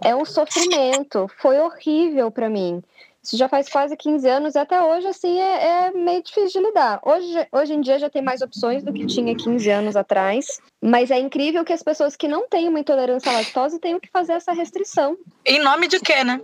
é 0.00 0.16
um 0.16 0.24
sofrimento, 0.24 1.30
foi 1.36 1.58
horrível 1.58 2.30
para 2.30 2.48
mim. 2.48 2.82
Isso 3.22 3.36
já 3.36 3.48
faz 3.48 3.68
quase 3.68 3.96
15 3.96 4.28
anos 4.28 4.54
e 4.56 4.58
até 4.58 4.82
hoje, 4.82 5.06
assim, 5.06 5.38
é, 5.38 5.66
é, 5.66 5.90
meio 5.92 6.22
difícil 6.22 6.60
de 6.60 6.66
lidar. 6.66 7.00
Hoje, 7.04 7.46
hoje 7.52 7.72
em 7.72 7.80
dia 7.80 7.98
já 7.98 8.10
tem 8.10 8.20
mais 8.20 8.42
opções 8.42 8.82
do 8.82 8.92
que 8.92 9.06
tinha 9.06 9.34
15 9.34 9.70
anos 9.70 9.94
atrás. 9.94 10.60
Mas 10.80 11.10
é 11.10 11.18
incrível 11.20 11.64
que 11.64 11.72
as 11.72 11.82
pessoas 11.82 12.16
que 12.16 12.26
não 12.26 12.48
têm 12.48 12.68
uma 12.68 12.80
intolerância 12.80 13.30
à 13.30 13.34
lactose 13.34 13.78
tenham 13.78 14.00
que 14.00 14.10
fazer 14.10 14.32
essa 14.32 14.52
restrição. 14.52 15.16
Em 15.46 15.60
nome 15.60 15.86
de 15.86 16.00
quê, 16.00 16.24
né? 16.24 16.40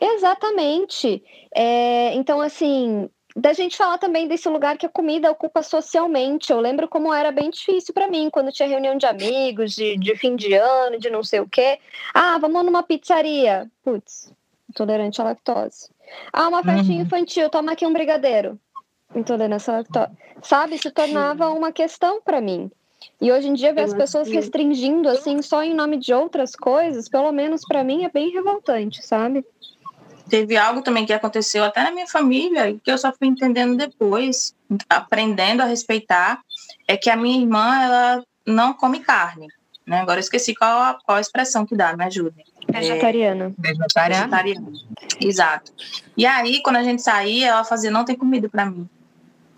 Exatamente. 0.00 1.22
É, 1.54 2.14
então, 2.14 2.40
assim, 2.40 3.10
da 3.36 3.52
gente 3.52 3.76
falar 3.76 3.98
também 3.98 4.28
desse 4.28 4.48
lugar 4.48 4.78
que 4.78 4.86
a 4.86 4.88
comida 4.88 5.30
ocupa 5.30 5.62
socialmente. 5.62 6.50
Eu 6.50 6.60
lembro 6.60 6.88
como 6.88 7.12
era 7.12 7.32
bem 7.32 7.50
difícil 7.50 7.92
para 7.92 8.08
mim 8.08 8.30
quando 8.30 8.52
tinha 8.52 8.68
reunião 8.68 8.96
de 8.96 9.06
amigos, 9.06 9.72
de, 9.72 9.98
de 9.98 10.16
fim 10.16 10.36
de 10.36 10.54
ano, 10.54 10.98
de 10.98 11.10
não 11.10 11.22
sei 11.22 11.40
o 11.40 11.48
quê. 11.48 11.78
Ah, 12.14 12.38
vamos 12.38 12.64
numa 12.64 12.82
pizzaria. 12.82 13.70
Putz, 13.82 14.32
intolerante 14.70 15.20
à 15.20 15.24
lactose. 15.24 15.93
Ah, 16.32 16.48
uma 16.48 16.62
festinha 16.62 16.98
uhum. 16.98 17.04
infantil, 17.04 17.50
toma 17.50 17.72
aqui 17.72 17.86
um 17.86 17.92
brigadeiro. 17.92 18.58
À 19.14 19.72
lactose. 19.72 20.10
Sabe, 20.42 20.78
se 20.78 20.90
tornava 20.90 21.50
uma 21.50 21.70
questão 21.70 22.20
para 22.20 22.40
mim. 22.40 22.70
E 23.20 23.30
hoje 23.30 23.48
em 23.48 23.54
dia 23.54 23.72
ver 23.72 23.82
as 23.82 23.94
pessoas 23.94 24.28
restringindo 24.28 25.08
assim 25.08 25.40
só 25.42 25.62
em 25.62 25.74
nome 25.74 25.98
de 25.98 26.12
outras 26.12 26.56
coisas, 26.56 27.08
pelo 27.08 27.30
menos 27.32 27.62
para 27.66 27.84
mim 27.84 28.04
é 28.04 28.10
bem 28.10 28.30
revoltante, 28.30 29.04
sabe? 29.04 29.44
Teve 30.28 30.56
algo 30.56 30.82
também 30.82 31.04
que 31.04 31.12
aconteceu 31.12 31.62
até 31.64 31.82
na 31.82 31.90
minha 31.90 32.06
família, 32.06 32.74
que 32.82 32.90
eu 32.90 32.96
só 32.96 33.12
fui 33.12 33.28
entendendo 33.28 33.76
depois, 33.76 34.54
aprendendo 34.88 35.60
a 35.60 35.66
respeitar, 35.66 36.40
é 36.88 36.96
que 36.96 37.10
a 37.10 37.16
minha 37.16 37.38
irmã 37.38 37.82
ela 37.82 38.24
não 38.46 38.72
come 38.72 39.00
carne. 39.00 39.48
Né? 39.86 40.00
Agora 40.00 40.18
eu 40.18 40.22
esqueci 40.22 40.54
qual 40.54 40.80
a, 40.80 40.98
qual 41.04 41.18
a 41.18 41.20
expressão 41.20 41.66
que 41.66 41.76
dá, 41.76 41.94
me 41.94 42.04
ajude. 42.04 42.42
Vegetariana. 42.70 43.54
É, 43.62 43.68
vegetariana. 43.68 44.26
Vegetariana. 44.26 44.72
Exato. 45.20 45.72
E 46.16 46.26
aí, 46.26 46.62
quando 46.62 46.76
a 46.76 46.82
gente 46.82 47.02
saía, 47.02 47.48
ela 47.48 47.64
fazia, 47.64 47.90
não 47.90 48.04
tem 48.04 48.16
comida 48.16 48.48
para 48.48 48.66
mim. 48.66 48.88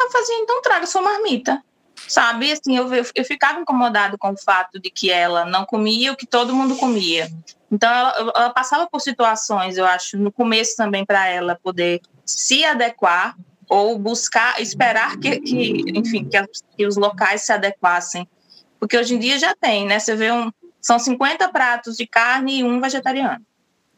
Eu 0.01 0.11
fazia, 0.11 0.37
então 0.37 0.63
traga 0.63 0.87
sua 0.87 1.03
marmita. 1.03 1.63
Sabe, 2.09 2.53
assim, 2.53 2.77
eu, 2.77 2.93
eu, 2.93 3.05
eu 3.15 3.25
ficava 3.25 3.59
incomodado 3.59 4.19
com 4.19 4.31
o 4.31 4.37
fato 4.37 4.79
de 4.79 4.91
que 4.91 5.11
ela 5.11 5.45
não 5.45 5.65
comia 5.65 6.13
o 6.13 6.17
que 6.17 6.27
todo 6.27 6.55
mundo 6.55 6.77
comia. 6.77 7.31
Então, 7.71 7.91
ela, 7.91 8.33
ela 8.37 8.51
passava 8.51 8.87
por 8.87 9.01
situações, 9.01 9.77
eu 9.77 9.87
acho, 9.87 10.19
no 10.19 10.31
começo 10.31 10.77
também 10.77 11.05
para 11.05 11.27
ela 11.29 11.59
poder 11.61 12.01
se 12.25 12.65
adequar 12.65 13.35
ou 13.69 13.99
buscar, 13.99 14.61
esperar 14.61 15.17
que, 15.17 15.41
que 15.41 15.85
enfim, 15.99 16.29
que, 16.29 16.39
que 16.77 16.87
os 16.87 16.97
locais 16.97 17.43
se 17.43 17.53
adequassem 17.53 18.29
porque 18.79 18.97
hoje 18.97 19.15
em 19.15 19.19
dia 19.19 19.39
já 19.39 19.55
tem, 19.55 19.87
né? 19.87 19.99
Você 19.99 20.15
vê 20.15 20.31
um. 20.31 20.51
São 20.87 21.01
50 21.01 21.49
pratos 21.49 21.97
de 21.97 22.07
carne 22.07 22.61
e 22.61 22.65
um 22.65 22.81
vegetariano. 22.81 23.45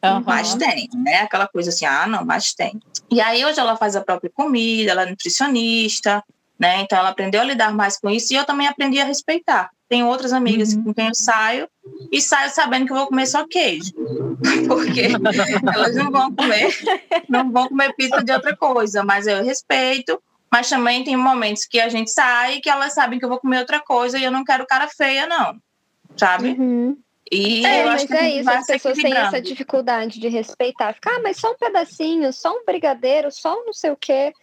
Uhum. 0.03 0.23
Mas 0.25 0.55
tem, 0.55 0.89
né? 0.95 1.17
Aquela 1.17 1.47
coisa 1.47 1.69
assim, 1.69 1.85
ah, 1.85 2.07
não, 2.07 2.25
mas 2.25 2.51
tem. 2.55 2.79
E 3.11 3.21
aí 3.21 3.45
hoje 3.45 3.59
ela 3.59 3.77
faz 3.77 3.95
a 3.95 4.01
própria 4.01 4.31
comida, 4.33 4.89
ela 4.89 5.03
é 5.03 5.05
nutricionista, 5.05 6.23
né? 6.59 6.81
Então 6.81 6.97
ela 6.97 7.09
aprendeu 7.09 7.41
a 7.41 7.43
lidar 7.43 7.71
mais 7.71 7.99
com 7.99 8.09
isso 8.09 8.33
e 8.33 8.37
eu 8.37 8.43
também 8.43 8.65
aprendi 8.65 8.99
a 8.99 9.05
respeitar. 9.05 9.69
Tenho 9.87 10.07
outras 10.07 10.33
amigas 10.33 10.73
uhum. 10.73 10.85
com 10.85 10.93
quem 10.95 11.09
eu 11.09 11.13
saio 11.13 11.69
e 12.11 12.19
saio 12.19 12.49
sabendo 12.49 12.87
que 12.87 12.91
eu 12.91 12.97
vou 12.97 13.05
comer 13.05 13.27
só 13.27 13.45
queijo. 13.47 13.93
Porque 14.67 15.09
elas 15.71 15.95
não 15.95 16.09
vão 16.09 16.33
comer, 16.33 16.75
não 17.29 17.51
vão 17.51 17.67
comer 17.67 17.93
pizza 17.93 18.23
de 18.23 18.31
outra 18.31 18.57
coisa, 18.57 19.03
mas 19.03 19.27
eu 19.27 19.43
respeito 19.43 20.19
mas 20.51 20.67
também 20.67 21.03
tem 21.03 21.15
momentos 21.15 21.63
que 21.65 21.79
a 21.79 21.89
gente 21.89 22.09
sai 22.09 22.59
que 22.59 22.71
elas 22.71 22.95
sabem 22.95 23.19
que 23.19 23.25
eu 23.25 23.29
vou 23.29 23.39
comer 23.39 23.59
outra 23.59 23.79
coisa 23.79 24.17
e 24.17 24.23
eu 24.23 24.31
não 24.31 24.43
quero 24.43 24.65
cara 24.65 24.87
feia, 24.87 25.27
não. 25.27 25.55
Sabe? 26.19 26.49
Uhum. 26.49 26.97
E 27.31 27.63
é, 27.65 27.85
mas 27.85 28.09
é 28.09 28.29
isso, 28.39 28.49
as 28.49 28.65
pessoas 28.65 28.97
têm 28.97 29.15
essa 29.15 29.39
dificuldade 29.39 30.19
de 30.19 30.27
respeitar. 30.27 30.93
Ficar, 30.93 31.17
ah, 31.17 31.19
mas 31.21 31.37
só 31.37 31.51
um 31.51 31.57
pedacinho, 31.57 32.33
só 32.33 32.51
um 32.51 32.65
brigadeiro, 32.65 33.31
só 33.31 33.53
um 33.53 33.65
não 33.67 33.73
sei 33.73 33.91
o 33.91 33.97
quê. 33.97 34.33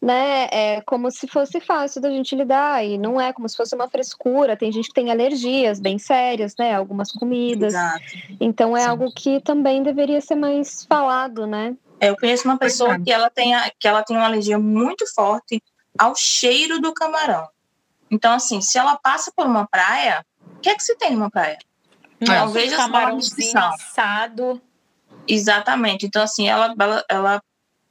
Né? 0.00 0.48
É 0.50 0.80
como 0.80 1.08
se 1.12 1.28
fosse 1.28 1.60
fácil 1.60 2.02
da 2.02 2.10
gente 2.10 2.34
lidar, 2.34 2.84
e 2.84 2.98
não 2.98 3.20
é 3.20 3.32
como 3.32 3.48
se 3.48 3.56
fosse 3.56 3.72
uma 3.72 3.88
frescura. 3.88 4.56
Tem 4.56 4.72
gente 4.72 4.88
que 4.88 4.94
tem 4.94 5.12
alergias 5.12 5.78
bem 5.78 5.96
sérias, 5.96 6.56
né? 6.58 6.74
Algumas 6.74 7.12
comidas. 7.12 7.72
Exato. 7.72 8.02
Então 8.40 8.76
é 8.76 8.80
Sim. 8.80 8.88
algo 8.88 9.12
que 9.14 9.40
também 9.40 9.80
deveria 9.80 10.20
ser 10.20 10.34
mais 10.34 10.84
falado, 10.84 11.46
né? 11.46 11.76
Eu 12.00 12.16
conheço 12.16 12.48
uma 12.48 12.58
pessoa 12.58 12.98
que 12.98 13.12
ela 13.12 13.30
tem, 13.30 13.52
que 13.78 13.86
ela 13.86 14.02
tem 14.02 14.16
uma 14.16 14.26
alergia 14.26 14.58
muito 14.58 15.06
forte 15.14 15.62
ao 15.96 16.16
cheiro 16.16 16.80
do 16.80 16.92
camarão. 16.92 17.46
Então, 18.10 18.32
assim, 18.32 18.60
se 18.60 18.76
ela 18.76 18.96
passa 18.96 19.32
por 19.34 19.46
uma 19.46 19.68
praia, 19.68 20.26
que 20.62 20.70
é 20.70 20.74
que 20.74 20.82
se 20.82 20.96
tem 20.96 21.12
numa 21.12 21.30
praia? 21.30 21.58
Não, 22.20 22.50
vejo 22.50 22.76
camarãozinho 22.76 23.58
assado. 23.58 24.62
Exatamente. 25.26 26.06
Então, 26.06 26.22
assim, 26.22 26.48
ela, 26.48 26.74
ela, 26.78 27.04
ela 27.08 27.42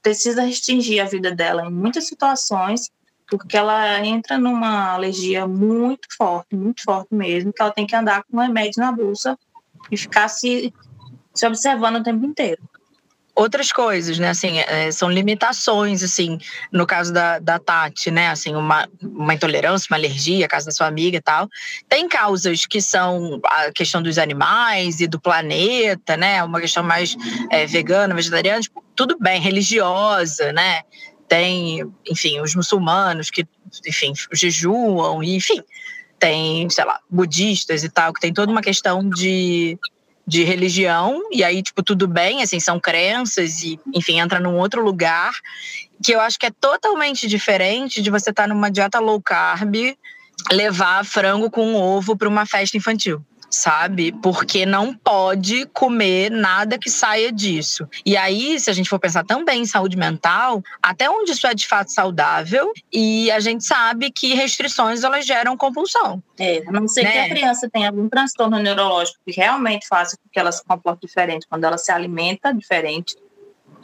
precisa 0.01 0.43
restringir 0.43 1.03
a 1.03 1.07
vida 1.07 1.33
dela 1.33 1.65
em 1.65 1.71
muitas 1.71 2.07
situações, 2.07 2.89
porque 3.29 3.55
ela 3.55 4.03
entra 4.05 4.37
numa 4.37 4.93
alergia 4.93 5.45
muito 5.47 6.07
forte, 6.17 6.55
muito 6.55 6.81
forte 6.83 7.13
mesmo, 7.13 7.53
que 7.53 7.61
ela 7.61 7.71
tem 7.71 7.85
que 7.85 7.95
andar 7.95 8.23
com 8.23 8.37
um 8.37 8.41
remédio 8.41 8.81
na 8.81 8.91
bolsa 8.91 9.37
e 9.91 9.97
ficar 9.97 10.27
se, 10.27 10.73
se 11.33 11.45
observando 11.45 11.97
o 11.97 12.03
tempo 12.03 12.25
inteiro 12.25 12.61
outras 13.35 13.71
coisas, 13.71 14.19
né? 14.19 14.29
Assim, 14.29 14.59
é, 14.59 14.91
são 14.91 15.09
limitações, 15.09 16.03
assim, 16.03 16.37
no 16.71 16.85
caso 16.85 17.13
da, 17.13 17.39
da 17.39 17.59
Tati, 17.59 18.11
né? 18.11 18.29
Assim, 18.29 18.55
uma, 18.55 18.87
uma 19.01 19.33
intolerância, 19.33 19.87
uma 19.89 19.97
alergia, 19.97 20.47
caso 20.47 20.65
da 20.65 20.71
sua 20.71 20.87
amiga 20.87 21.17
e 21.17 21.21
tal. 21.21 21.49
Tem 21.87 22.07
causas 22.07 22.65
que 22.65 22.81
são 22.81 23.39
a 23.45 23.71
questão 23.71 24.01
dos 24.01 24.17
animais 24.17 24.99
e 24.99 25.07
do 25.07 25.19
planeta, 25.19 26.17
né? 26.17 26.43
Uma 26.43 26.59
questão 26.61 26.83
mais 26.83 27.15
é, 27.49 27.65
vegana, 27.65 28.13
vegetariana, 28.13 28.61
tipo, 28.61 28.83
tudo 28.95 29.17
bem, 29.19 29.41
religiosa, 29.41 30.51
né? 30.53 30.81
Tem, 31.27 31.81
enfim, 32.09 32.41
os 32.41 32.53
muçulmanos 32.55 33.29
que, 33.29 33.47
enfim, 33.87 34.13
jejuam, 34.33 35.23
enfim, 35.23 35.63
tem, 36.19 36.69
sei 36.69 36.83
lá, 36.83 36.99
budistas 37.09 37.83
e 37.83 37.89
tal, 37.89 38.13
que 38.13 38.19
tem 38.19 38.33
toda 38.33 38.51
uma 38.51 38.61
questão 38.61 39.07
de 39.09 39.79
de 40.31 40.45
religião, 40.45 41.21
e 41.29 41.43
aí, 41.43 41.61
tipo, 41.61 41.83
tudo 41.83 42.07
bem, 42.07 42.41
assim, 42.41 42.57
são 42.57 42.79
crenças 42.79 43.63
e, 43.63 43.77
enfim, 43.93 44.21
entra 44.21 44.39
num 44.39 44.57
outro 44.57 44.81
lugar, 44.81 45.33
que 46.01 46.13
eu 46.13 46.21
acho 46.21 46.39
que 46.39 46.45
é 46.45 46.51
totalmente 46.51 47.27
diferente 47.27 48.01
de 48.01 48.09
você 48.09 48.29
estar 48.29 48.43
tá 48.43 48.47
numa 48.47 48.71
dieta 48.71 48.97
low 48.97 49.21
carb, 49.21 49.75
levar 50.49 51.03
frango 51.03 51.51
com 51.51 51.75
ovo 51.75 52.15
para 52.15 52.29
uma 52.29 52.45
festa 52.45 52.77
infantil 52.77 53.21
sabe? 53.51 54.11
Porque 54.11 54.65
não 54.65 54.93
pode 54.93 55.65
comer 55.67 56.31
nada 56.31 56.77
que 56.77 56.89
saia 56.89 57.31
disso. 57.31 57.87
E 58.05 58.15
aí, 58.15 58.59
se 58.59 58.69
a 58.69 58.73
gente 58.73 58.89
for 58.89 58.99
pensar 58.99 59.23
também 59.23 59.61
em 59.61 59.65
saúde 59.65 59.97
mental, 59.97 60.63
até 60.81 61.09
onde 61.09 61.31
isso 61.31 61.45
é 61.45 61.53
de 61.53 61.67
fato 61.67 61.91
saudável, 61.91 62.71
e 62.91 63.29
a 63.31 63.39
gente 63.39 63.63
sabe 63.63 64.11
que 64.11 64.33
restrições 64.33 65.03
elas 65.03 65.25
geram 65.25 65.57
compulsão. 65.57 66.23
É, 66.39 66.63
a 66.65 66.71
não 66.71 66.87
ser 66.87 67.03
né? 67.03 67.11
que 67.11 67.17
a 67.19 67.29
criança 67.29 67.69
tenha 67.69 67.89
algum 67.89 68.07
transtorno 68.09 68.57
neurológico 68.59 69.19
que 69.25 69.31
realmente 69.31 69.87
faça 69.87 70.17
com 70.17 70.29
que 70.31 70.39
ela 70.39 70.51
se 70.51 70.63
comporte 70.63 71.01
diferente 71.01 71.45
quando 71.49 71.63
ela 71.65 71.77
se 71.77 71.91
alimenta 71.91 72.53
diferente. 72.53 73.15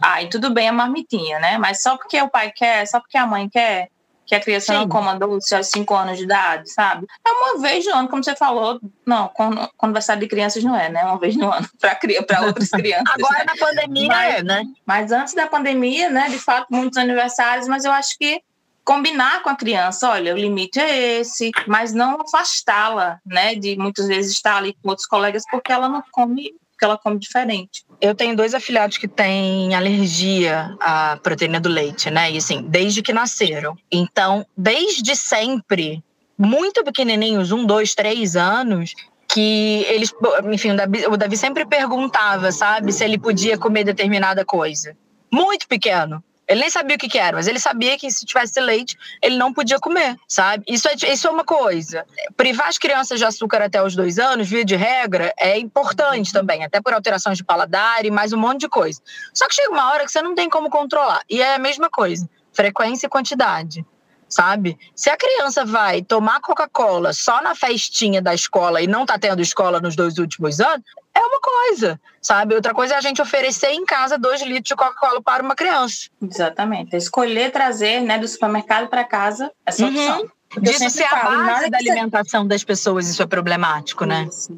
Aí 0.02 0.30
tudo 0.30 0.54
bem 0.54 0.70
a 0.70 0.74
marmitinha, 0.74 1.40
né? 1.40 1.58
Mas 1.58 1.82
só 1.82 1.98
porque 1.98 2.22
o 2.22 2.30
pai 2.30 2.52
quer, 2.52 2.86
só 2.88 3.00
porque 3.00 3.18
a 3.18 3.26
mãe 3.26 3.50
quer, 3.50 3.90
que 4.28 4.36
a 4.36 4.42
criança 4.42 4.74
Sim. 4.74 4.80
não 4.80 4.90
coma 4.90 5.16
doce 5.16 5.56
aos 5.56 5.68
5 5.68 5.96
anos 5.96 6.18
de 6.18 6.26
idade, 6.26 6.70
sabe? 6.70 7.08
É 7.26 7.32
uma 7.32 7.62
vez 7.62 7.86
no 7.86 7.96
ano, 7.96 8.10
como 8.10 8.22
você 8.22 8.36
falou. 8.36 8.80
Não, 9.06 9.30
quando, 9.30 9.68
aniversário 9.82 10.22
de 10.22 10.28
crianças 10.28 10.62
não 10.64 10.76
é, 10.76 10.90
né? 10.90 11.04
Uma 11.06 11.18
vez 11.18 11.38
no 11.38 11.52
ano, 11.52 11.68
para 12.28 12.46
outras 12.46 12.70
crianças. 12.70 13.08
Agora 13.14 13.40
né? 13.40 13.46
na 13.46 13.56
pandemia 13.56 14.08
mas, 14.08 14.36
é, 14.36 14.44
né? 14.44 14.64
Mas 14.86 15.12
antes 15.14 15.34
da 15.34 15.48
pandemia, 15.48 16.10
né? 16.10 16.28
De 16.30 16.38
fato, 16.38 16.68
muitos 16.70 16.98
aniversários, 16.98 17.70
mas 17.70 17.86
eu 17.86 17.92
acho 17.92 18.18
que 18.18 18.42
combinar 18.84 19.42
com 19.44 19.50
a 19.50 19.56
criança, 19.56 20.10
olha, 20.10 20.34
o 20.34 20.38
limite 20.38 20.80
é 20.80 21.20
esse, 21.20 21.52
mas 21.66 21.94
não 21.94 22.20
afastá-la, 22.22 23.20
né? 23.26 23.56
De 23.56 23.78
muitas 23.78 24.08
vezes 24.08 24.34
estar 24.34 24.58
ali 24.58 24.74
com 24.74 24.90
outros 24.90 25.08
colegas 25.08 25.44
porque 25.50 25.72
ela 25.72 25.88
não 25.88 26.04
come 26.12 26.54
porque 26.78 26.86
ela 26.86 26.98
come 26.98 27.18
diferente. 27.18 27.87
Eu 28.00 28.14
tenho 28.14 28.36
dois 28.36 28.54
afilhados 28.54 28.98
que 28.98 29.08
têm 29.08 29.74
alergia 29.74 30.76
à 30.80 31.18
proteína 31.22 31.60
do 31.60 31.70
leite, 31.70 32.12
né? 32.12 32.32
E 32.32 32.38
assim, 32.38 32.62
desde 32.62 33.02
que 33.02 33.12
nasceram. 33.12 33.76
Então, 33.92 34.46
desde 34.56 35.16
sempre, 35.16 36.04
muito 36.38 36.84
pequenininhos, 36.84 37.52
um, 37.52 37.66
dois, 37.66 37.96
três 37.96 38.36
anos, 38.36 38.94
que 39.28 39.84
eles, 39.90 40.14
enfim, 40.52 40.72
o 40.72 40.76
Davi, 40.76 41.06
o 41.08 41.18
Davi 41.18 41.36
sempre 41.36 41.66
perguntava, 41.66 42.52
sabe, 42.52 42.94
se 42.94 43.04
ele 43.04 43.18
podia 43.18 43.58
comer 43.58 43.84
determinada 43.84 44.46
coisa. 44.46 44.96
Muito 45.32 45.68
pequeno. 45.68 46.24
Ele 46.48 46.62
nem 46.62 46.70
sabia 46.70 46.96
o 46.96 47.00
que, 47.00 47.10
que, 47.10 47.18
era, 47.18 47.36
mas 47.36 47.48
ele 47.48 47.60
sabia 47.60 47.98
que 47.98 48.10
se 48.10 48.26
tivesse 48.26 48.60
leite, 48.60 48.98
ele 49.22 49.36
não 49.38 49.54
podia 49.54 49.80
comer, 49.80 50.16
sabe? 50.28 50.64
Isso 50.68 50.88
é, 50.88 50.94
isso 51.12 51.28
é 51.28 51.30
uma 51.30 51.44
coisa. 51.44 52.06
Privar 52.36 52.68
as 52.68 52.78
crianças 52.78 53.20
de 53.20 53.26
açúcar 53.26 53.62
até 53.62 53.84
os 53.84 53.96
dois 53.96 54.18
anos, 54.18 54.48
via 54.48 54.64
de 54.64 54.76
regra, 54.76 55.34
é 55.38 55.58
importante 55.58 56.32
também, 56.32 56.64
até 56.64 56.80
por 56.80 56.94
alterações 56.94 57.38
de 57.38 57.44
paladar 57.44 58.06
e 58.06 58.12
mais 58.12 58.32
um 58.32 58.38
monte 58.38 58.62
de 58.62 58.70
coisa. 58.70 59.02
Só 59.34 59.48
que 59.48 59.56
chega 59.56 59.72
uma 59.72 59.92
hora 59.92 60.06
que 60.06 60.12
você 60.12 60.22
não 60.22 60.36
tem 60.36 60.50
como 60.50 60.70
controlar. 60.70 61.22
E 61.30 61.42
é 61.42 61.56
a 61.56 61.60
mesma 61.60 61.90
coisa: 61.90 62.30
frequência 62.54 63.08
e 63.08 63.10
quantidade 63.10 63.86
sabe? 64.30 64.78
Se 64.96 65.10
a 65.10 65.18
criança 65.18 65.66
vai 65.66 66.02
tomar 66.02 66.40
Coca-Cola 66.42 67.14
só 67.14 67.42
na 67.42 67.56
festinha 67.56 68.22
da 68.22 68.34
escola 68.34 68.82
e 68.82 68.88
não 68.88 69.06
tá 69.06 69.18
tendo 69.18 69.42
escola 69.42 69.80
nos 69.80 69.96
dois 69.96 70.18
últimos 70.18 70.60
anos, 70.60 70.84
é 71.14 71.20
uma 71.20 71.40
coisa, 71.40 72.00
sabe? 72.22 72.56
Outra 72.56 72.74
coisa 72.74 72.94
é 72.94 72.98
a 72.98 73.02
gente 73.02 73.22
oferecer 73.22 73.72
em 73.72 73.86
casa 73.86 74.18
dois 74.18 74.42
litros 74.42 74.68
de 74.68 74.76
Coca-Cola 74.76 75.22
para 75.22 75.42
uma 75.42 75.56
criança. 75.56 76.10
Exatamente. 76.22 76.94
É 76.94 76.98
escolher 76.98 77.52
trazer 77.52 78.02
né, 78.02 78.20
do 78.20 78.28
supermercado 78.28 78.88
para 78.88 79.04
casa 79.04 79.52
essa 79.66 79.84
uhum. 79.84 79.90
opção. 79.90 80.32
Disso 80.62 80.90
ser 80.90 81.04
a 81.04 81.24
base 81.24 81.70
da 81.70 81.78
alimentação 81.78 82.44
você... 82.44 82.50
das 82.50 82.64
pessoas, 82.64 83.10
isso 83.10 83.22
é 83.22 83.26
problemático, 83.26 84.06
né? 84.06 84.28
Isso. 84.30 84.56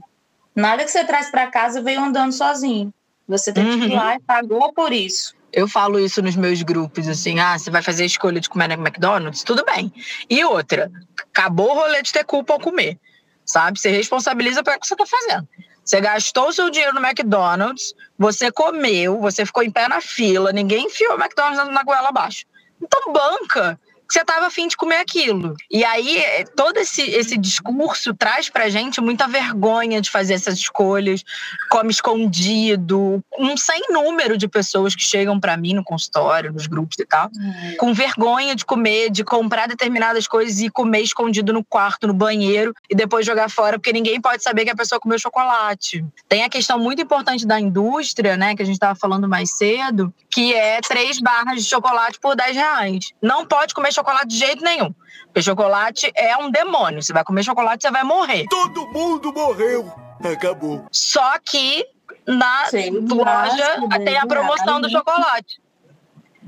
Nada 0.55 0.83
que 0.83 0.91
você 0.91 1.03
traz 1.03 1.31
para 1.31 1.47
casa 1.47 1.81
veio 1.81 2.01
andando 2.01 2.31
sozinho. 2.31 2.93
Você 3.27 3.53
tem 3.53 3.65
uhum. 3.65 3.79
que 3.79 3.85
ir 3.85 3.95
lá 3.95 4.15
e 4.15 4.19
pagou 4.19 4.73
por 4.73 4.91
isso. 4.91 5.33
Eu 5.51 5.67
falo 5.67 5.99
isso 5.99 6.21
nos 6.21 6.35
meus 6.35 6.61
grupos, 6.61 7.07
assim, 7.07 7.39
ah, 7.39 7.57
você 7.57 7.71
vai 7.71 7.81
fazer 7.81 8.03
a 8.03 8.05
escolha 8.05 8.39
de 8.39 8.49
comer 8.49 8.67
no 8.67 8.75
McDonald's? 8.75 9.43
Tudo 9.43 9.65
bem. 9.65 9.91
E 10.29 10.43
outra, 10.43 10.91
acabou 11.31 11.71
o 11.71 11.73
rolê 11.73 12.01
de 12.01 12.13
ter 12.13 12.23
culpa 12.23 12.53
ao 12.53 12.59
comer, 12.59 12.99
sabe? 13.45 13.79
Você 13.79 13.89
responsabiliza 13.89 14.63
pelo 14.63 14.79
que 14.79 14.87
você 14.87 14.93
está 14.93 15.05
fazendo. 15.05 15.47
Você 15.83 15.99
gastou 16.01 16.49
o 16.49 16.53
seu 16.53 16.69
dinheiro 16.69 16.93
no 16.93 17.03
McDonald's, 17.03 17.95
você 18.17 18.51
comeu, 18.51 19.19
você 19.19 19.43
ficou 19.43 19.63
em 19.63 19.71
pé 19.71 19.87
na 19.87 19.99
fila, 19.99 20.51
ninguém 20.51 20.85
enfiou 20.85 21.15
o 21.15 21.19
McDonald's 21.19 21.73
na 21.73 21.83
goela 21.83 22.09
abaixo. 22.09 22.45
Então 22.79 23.11
banca 23.11 23.79
que 24.09 24.13
você 24.13 24.21
estava 24.21 24.47
afim 24.47 24.67
de 24.67 24.75
comer 24.75 24.97
aquilo. 24.97 25.55
E 25.69 25.85
aí, 25.85 26.23
todo 26.55 26.77
esse, 26.77 27.03
esse 27.03 27.37
discurso 27.37 28.11
traz 28.15 28.49
pra 28.49 28.67
gente 28.67 28.99
muita 28.99 29.27
vergonha 29.27 30.01
de 30.01 30.09
fazer 30.09 30.33
essas 30.33 30.55
escolhas, 30.55 31.23
come 31.69 31.91
escondido, 31.91 33.23
um 33.37 33.55
sem 33.55 33.83
número 33.89 34.35
de 34.35 34.47
pessoas 34.47 34.95
que 34.95 35.03
chegam 35.03 35.39
para 35.39 35.55
mim 35.55 35.75
no 35.75 35.83
consultório, 35.83 36.51
nos 36.51 36.65
grupos 36.65 36.97
e 36.97 37.05
tal, 37.05 37.29
uhum. 37.35 37.75
com 37.77 37.93
vergonha 37.93 38.55
de 38.55 38.65
comer, 38.65 39.11
de 39.11 39.23
comprar 39.23 39.67
determinadas 39.67 40.27
coisas 40.27 40.59
e 40.59 40.71
comer 40.71 41.01
escondido 41.01 41.53
no 41.53 41.63
quarto, 41.63 42.07
no 42.07 42.13
banheiro, 42.13 42.73
e 42.89 42.95
depois 42.95 43.27
jogar 43.27 43.47
fora, 43.47 43.77
porque 43.77 43.93
ninguém 43.93 44.19
pode 44.19 44.41
saber 44.41 44.65
que 44.65 44.71
a 44.71 44.75
pessoa 44.75 44.99
comeu 44.99 45.19
chocolate. 45.19 46.03
Tem 46.27 46.43
a 46.43 46.49
questão 46.49 46.79
muito 46.79 46.99
importante 46.99 47.45
da 47.45 47.59
indústria, 47.59 48.35
né, 48.35 48.55
que 48.55 48.63
a 48.63 48.65
gente 48.65 48.75
estava 48.75 48.95
falando 48.95 49.29
mais 49.29 49.55
cedo, 49.55 50.11
que 50.31 50.55
é 50.55 50.81
três 50.81 51.19
barras 51.19 51.63
de 51.63 51.69
chocolate 51.69 52.19
por 52.19 52.35
10 52.35 52.55
reais. 52.55 53.13
Não 53.21 53.45
pode 53.45 53.73
comer 53.73 53.91
chocolate 53.99 54.27
de 54.27 54.37
jeito 54.37 54.63
nenhum. 54.63 54.93
Porque 55.25 55.41
chocolate 55.41 56.11
é 56.15 56.35
um 56.37 56.49
demônio. 56.49 57.01
Você 57.01 57.13
vai 57.13 57.23
comer 57.23 57.43
chocolate, 57.43 57.81
você 57.81 57.91
vai 57.91 58.03
morrer. 58.03 58.45
Todo 58.49 58.87
mundo 58.87 59.31
morreu. 59.33 59.91
Acabou. 60.23 60.85
Só 60.91 61.37
que 61.39 61.85
na 62.27 62.65
Sim, 62.65 62.91
loja 63.07 63.87
tem 64.03 64.17
a 64.17 64.25
promoção 64.25 64.81
do 64.81 64.89
chocolate. 64.89 65.61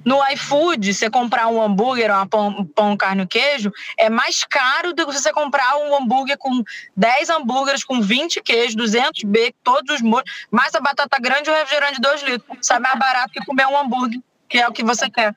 No 0.03 0.19
iFood, 0.31 0.93
você 0.93 1.11
comprar 1.11 1.47
um 1.47 1.61
hambúrguer, 1.61 2.11
um 2.11 2.27
pão, 2.27 2.65
pão, 2.65 2.97
carne 2.97 3.23
e 3.23 3.27
queijo, 3.27 3.71
é 3.99 4.09
mais 4.09 4.43
caro 4.43 4.93
do 4.93 5.05
que 5.05 5.13
você 5.13 5.31
comprar 5.31 5.77
um 5.77 5.95
hambúrguer 5.95 6.39
com 6.39 6.63
10 6.97 7.29
hambúrgueres, 7.29 7.83
com 7.83 8.01
20 8.01 8.41
queijos, 8.41 8.75
200 8.75 9.23
bacon, 9.23 9.57
todos 9.63 9.95
os 9.95 10.01
molhos, 10.01 10.29
mais 10.49 10.73
a 10.73 10.79
batata 10.79 11.19
grande 11.19 11.49
e 11.49 11.53
o 11.53 11.55
refrigerante 11.55 11.95
de 11.95 12.01
2 12.01 12.21
litros. 12.23 12.57
Sai 12.61 12.79
mais 12.79 12.97
barato 12.97 13.31
que 13.31 13.45
comer 13.45 13.67
um 13.67 13.77
hambúrguer, 13.77 14.19
que 14.49 14.57
é 14.57 14.67
o 14.67 14.71
que 14.71 14.83
você 14.83 15.07
quer. 15.07 15.35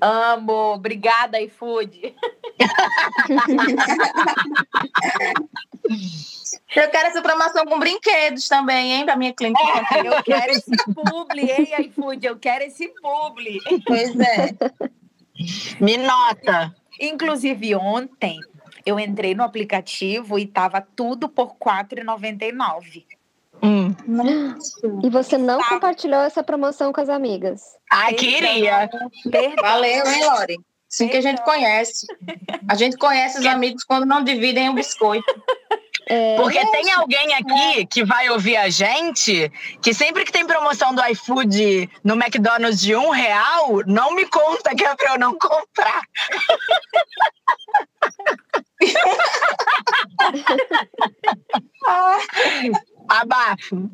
Amo, 0.00 0.74
obrigada, 0.74 1.40
iFood. 1.40 2.14
Eu 6.74 6.90
quero 6.90 7.08
essa 7.08 7.20
promoção 7.20 7.66
com 7.66 7.78
brinquedos 7.78 8.48
também, 8.48 8.92
hein, 8.92 9.04
para 9.04 9.16
minha 9.16 9.32
clínica. 9.32 9.60
Eu 10.04 10.22
quero 10.22 10.52
esse 10.52 10.70
publi, 10.94 11.50
hein, 11.50 11.86
iFood? 11.86 12.26
Eu 12.26 12.38
quero 12.38 12.64
esse 12.64 12.88
publi. 13.00 13.58
Pois 13.86 14.18
é. 14.18 14.54
Me 15.80 15.96
nota. 15.96 16.74
Inclusive, 17.00 17.74
ontem 17.74 18.38
eu 18.84 18.98
entrei 18.98 19.34
no 19.34 19.42
aplicativo 19.42 20.38
e 20.38 20.46
tava 20.46 20.80
tudo 20.80 21.28
por 21.28 21.48
R$ 21.48 21.84
4,99. 21.84 23.04
Hum. 23.62 23.94
E 25.04 25.08
você 25.08 25.38
não 25.38 25.58
tá. 25.58 25.68
compartilhou 25.68 26.20
essa 26.20 26.42
promoção 26.42 26.92
com 26.92 27.00
as 27.00 27.08
amigas? 27.08 27.62
Ah, 27.90 28.12
queria. 28.12 28.90
Valeu, 29.60 30.06
hein, 30.06 30.24
Lore? 30.24 30.58
Sim 30.88 31.08
que 31.08 31.16
a 31.16 31.22
gente 31.22 31.42
conhece. 31.42 32.06
A 32.68 32.74
gente 32.74 32.98
conhece 32.98 33.38
os 33.38 33.46
amigos 33.46 33.84
quando 33.84 34.04
não 34.04 34.22
dividem 34.22 34.68
o 34.68 34.74
biscoito. 34.74 35.24
É, 36.06 36.36
Porque 36.36 36.58
é, 36.58 36.70
tem 36.70 36.92
alguém 36.92 37.34
aqui 37.34 37.86
que 37.86 38.04
vai 38.04 38.28
ouvir 38.28 38.56
a 38.56 38.68
gente 38.68 39.50
que 39.80 39.94
sempre 39.94 40.24
que 40.24 40.32
tem 40.32 40.46
promoção 40.46 40.94
do 40.94 41.02
iFood 41.06 41.88
no 42.04 42.14
McDonald's 42.14 42.80
de 42.80 42.94
um 42.94 43.10
real, 43.10 43.80
não 43.86 44.14
me 44.14 44.26
conta 44.26 44.74
que 44.74 44.84
é 44.84 44.94
pra 44.94 45.12
eu 45.12 45.18
não 45.18 45.38
comprar. 45.38 46.02
Abafo. 53.08 53.90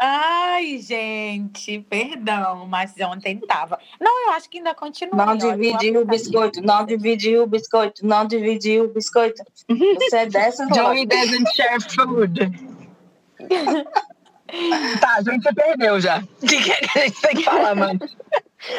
Ai, 0.00 0.78
gente, 0.78 1.80
perdão, 1.88 2.66
mas 2.66 2.94
ontem 3.00 3.38
tava. 3.38 3.78
Não, 4.00 4.26
eu 4.26 4.32
acho 4.32 4.48
que 4.48 4.58
ainda 4.58 4.74
continua. 4.74 5.26
Não 5.26 5.36
dividiu 5.36 6.02
o 6.02 6.04
biscoito, 6.04 6.62
não 6.62 6.84
dividiu 6.84 7.42
o 7.42 7.46
biscoito, 7.46 8.06
não 8.06 8.26
dividiu 8.26 8.84
o 8.84 8.88
biscoito. 8.88 9.42
Você 9.68 10.16
é 10.16 10.26
dessa, 10.26 10.66
Joey 10.72 11.06
doesn't 11.06 11.48
share 11.54 11.80
food. 11.80 12.50
tá, 15.00 15.14
a 15.16 15.22
gente 15.22 15.54
perdeu 15.54 16.00
já. 16.00 16.18
O 16.20 16.46
que, 16.46 16.62
que 16.62 16.72
a 16.72 17.00
gente 17.02 17.20
tem 17.20 17.36
que 17.36 17.42
falar, 17.42 17.74
mano? 17.74 17.98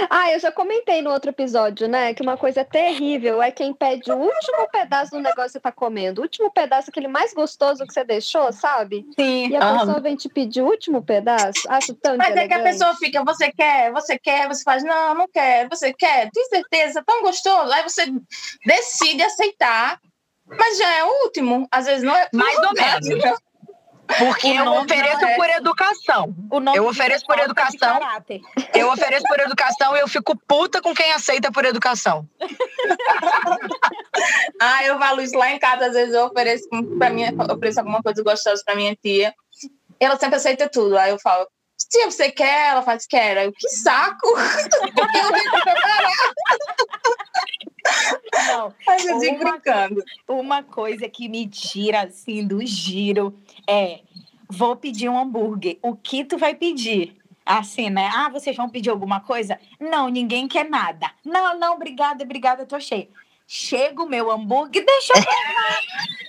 Ah, 0.09 0.31
eu 0.31 0.39
já 0.39 0.51
comentei 0.51 1.01
no 1.01 1.11
outro 1.11 1.29
episódio, 1.29 1.87
né? 1.87 2.13
Que 2.13 2.21
uma 2.21 2.37
coisa 2.37 2.63
terrível 2.63 3.41
é 3.41 3.51
quem 3.51 3.73
pede 3.73 4.11
o 4.11 4.17
último 4.17 4.69
pedaço 4.71 5.11
do 5.11 5.19
negócio 5.19 5.45
que 5.45 5.51
você 5.53 5.59
tá 5.59 5.71
comendo. 5.71 6.21
O 6.21 6.23
último 6.23 6.51
pedaço, 6.51 6.89
aquele 6.89 7.07
mais 7.07 7.33
gostoso 7.33 7.85
que 7.85 7.93
você 7.93 8.03
deixou, 8.03 8.51
sabe? 8.51 9.05
Sim. 9.17 9.49
E 9.49 9.55
a 9.55 9.71
uhum. 9.71 9.79
pessoa 9.79 9.99
vem 9.99 10.15
te 10.15 10.29
pedir 10.29 10.61
o 10.61 10.67
último 10.67 11.03
pedaço. 11.03 11.61
Acho 11.69 11.93
tão 11.93 12.17
Mas 12.17 12.35
é 12.35 12.47
que 12.47 12.53
a 12.53 12.63
pessoa 12.63 12.95
fica, 12.95 13.23
você 13.23 13.51
quer, 13.51 13.91
você 13.91 14.17
quer, 14.17 14.47
você 14.47 14.63
faz, 14.63 14.83
não, 14.83 15.13
não 15.13 15.27
quero, 15.27 15.69
você 15.69 15.93
quer, 15.93 16.29
tem 16.31 16.45
certeza, 16.45 17.03
tão 17.05 17.21
gostoso. 17.21 17.71
Aí 17.71 17.83
você 17.83 18.05
decide 18.65 19.23
aceitar, 19.23 19.99
mas 20.47 20.77
já 20.77 20.91
é 20.97 21.03
o 21.03 21.23
último. 21.23 21.67
Às 21.71 21.85
vezes 21.85 22.03
não 22.03 22.15
é. 22.15 22.29
Mais 22.33 22.57
ou 22.57 22.73
menos. 22.73 23.39
Porque 24.07 24.47
eu 24.47 24.71
ofereço 24.73 25.25
é... 25.25 25.35
por 25.35 25.49
educação. 25.49 26.35
eu 26.75 26.87
ofereço 26.87 27.25
por 27.25 27.39
educação. 27.39 27.99
Eu 28.73 28.91
ofereço 28.91 29.25
por 29.27 29.39
educação 29.39 29.95
e 29.95 29.99
eu 29.99 30.07
fico 30.07 30.37
puta 30.47 30.81
com 30.81 30.93
quem 30.93 31.11
aceita 31.11 31.51
por 31.51 31.65
educação. 31.65 32.27
ah, 34.61 34.85
eu 34.85 34.97
falo 34.99 35.21
isso 35.21 35.37
lá 35.37 35.51
em 35.51 35.59
casa, 35.59 35.87
às 35.87 35.93
vezes 35.93 36.13
eu 36.13 36.25
ofereço 36.25 36.67
para 36.97 37.09
mim, 37.09 37.23
ofereço 37.51 37.79
alguma 37.79 38.01
coisa 38.01 38.23
gostosa 38.23 38.61
para 38.65 38.75
minha 38.75 38.95
tia. 38.95 39.33
Ela 39.99 40.17
sempre 40.17 40.35
aceita 40.35 40.69
tudo. 40.69 40.97
Aí 40.97 41.09
eu 41.09 41.19
falo, 41.19 41.47
tia, 41.89 42.09
você 42.09 42.31
quer? 42.31 42.69
Ela 42.69 42.81
faz, 42.81 43.05
quer. 43.05 43.37
Aí 43.37 43.45
eu, 43.45 43.51
que 43.51 43.69
saco! 43.69 44.33
Porque 44.93 45.17
eu 45.23 45.33
vim 45.33 45.49
preparar. 45.49 46.11
Uma, 49.29 49.51
brincando. 49.51 50.03
Uma 50.27 50.63
coisa 50.63 51.07
que 51.07 51.27
me 51.27 51.47
tira 51.47 52.03
assim 52.03 52.45
do 52.45 52.65
giro 52.65 53.37
é: 53.67 54.01
vou 54.49 54.75
pedir 54.75 55.09
um 55.09 55.17
hambúrguer. 55.17 55.77
O 55.81 55.95
que 55.95 56.23
tu 56.23 56.37
vai 56.37 56.55
pedir? 56.55 57.17
Assim, 57.45 57.91
né? 57.91 58.09
Ah, 58.11 58.27
vocês 58.29 58.55
vão 58.55 58.67
pedir 58.67 58.89
alguma 58.89 59.19
coisa? 59.19 59.59
Não, 59.79 60.09
ninguém 60.09 60.47
quer 60.47 60.67
nada. 60.67 61.11
Não, 61.23 61.59
não, 61.59 61.75
obrigada, 61.75 62.23
obrigada, 62.23 62.65
tô 62.65 62.79
cheio. 62.79 63.07
Chega 63.47 64.01
o 64.01 64.09
meu 64.09 64.31
hambúrguer, 64.31 64.83
deixa 64.83 65.13
eu 65.15 65.23
pegar. 65.23 65.79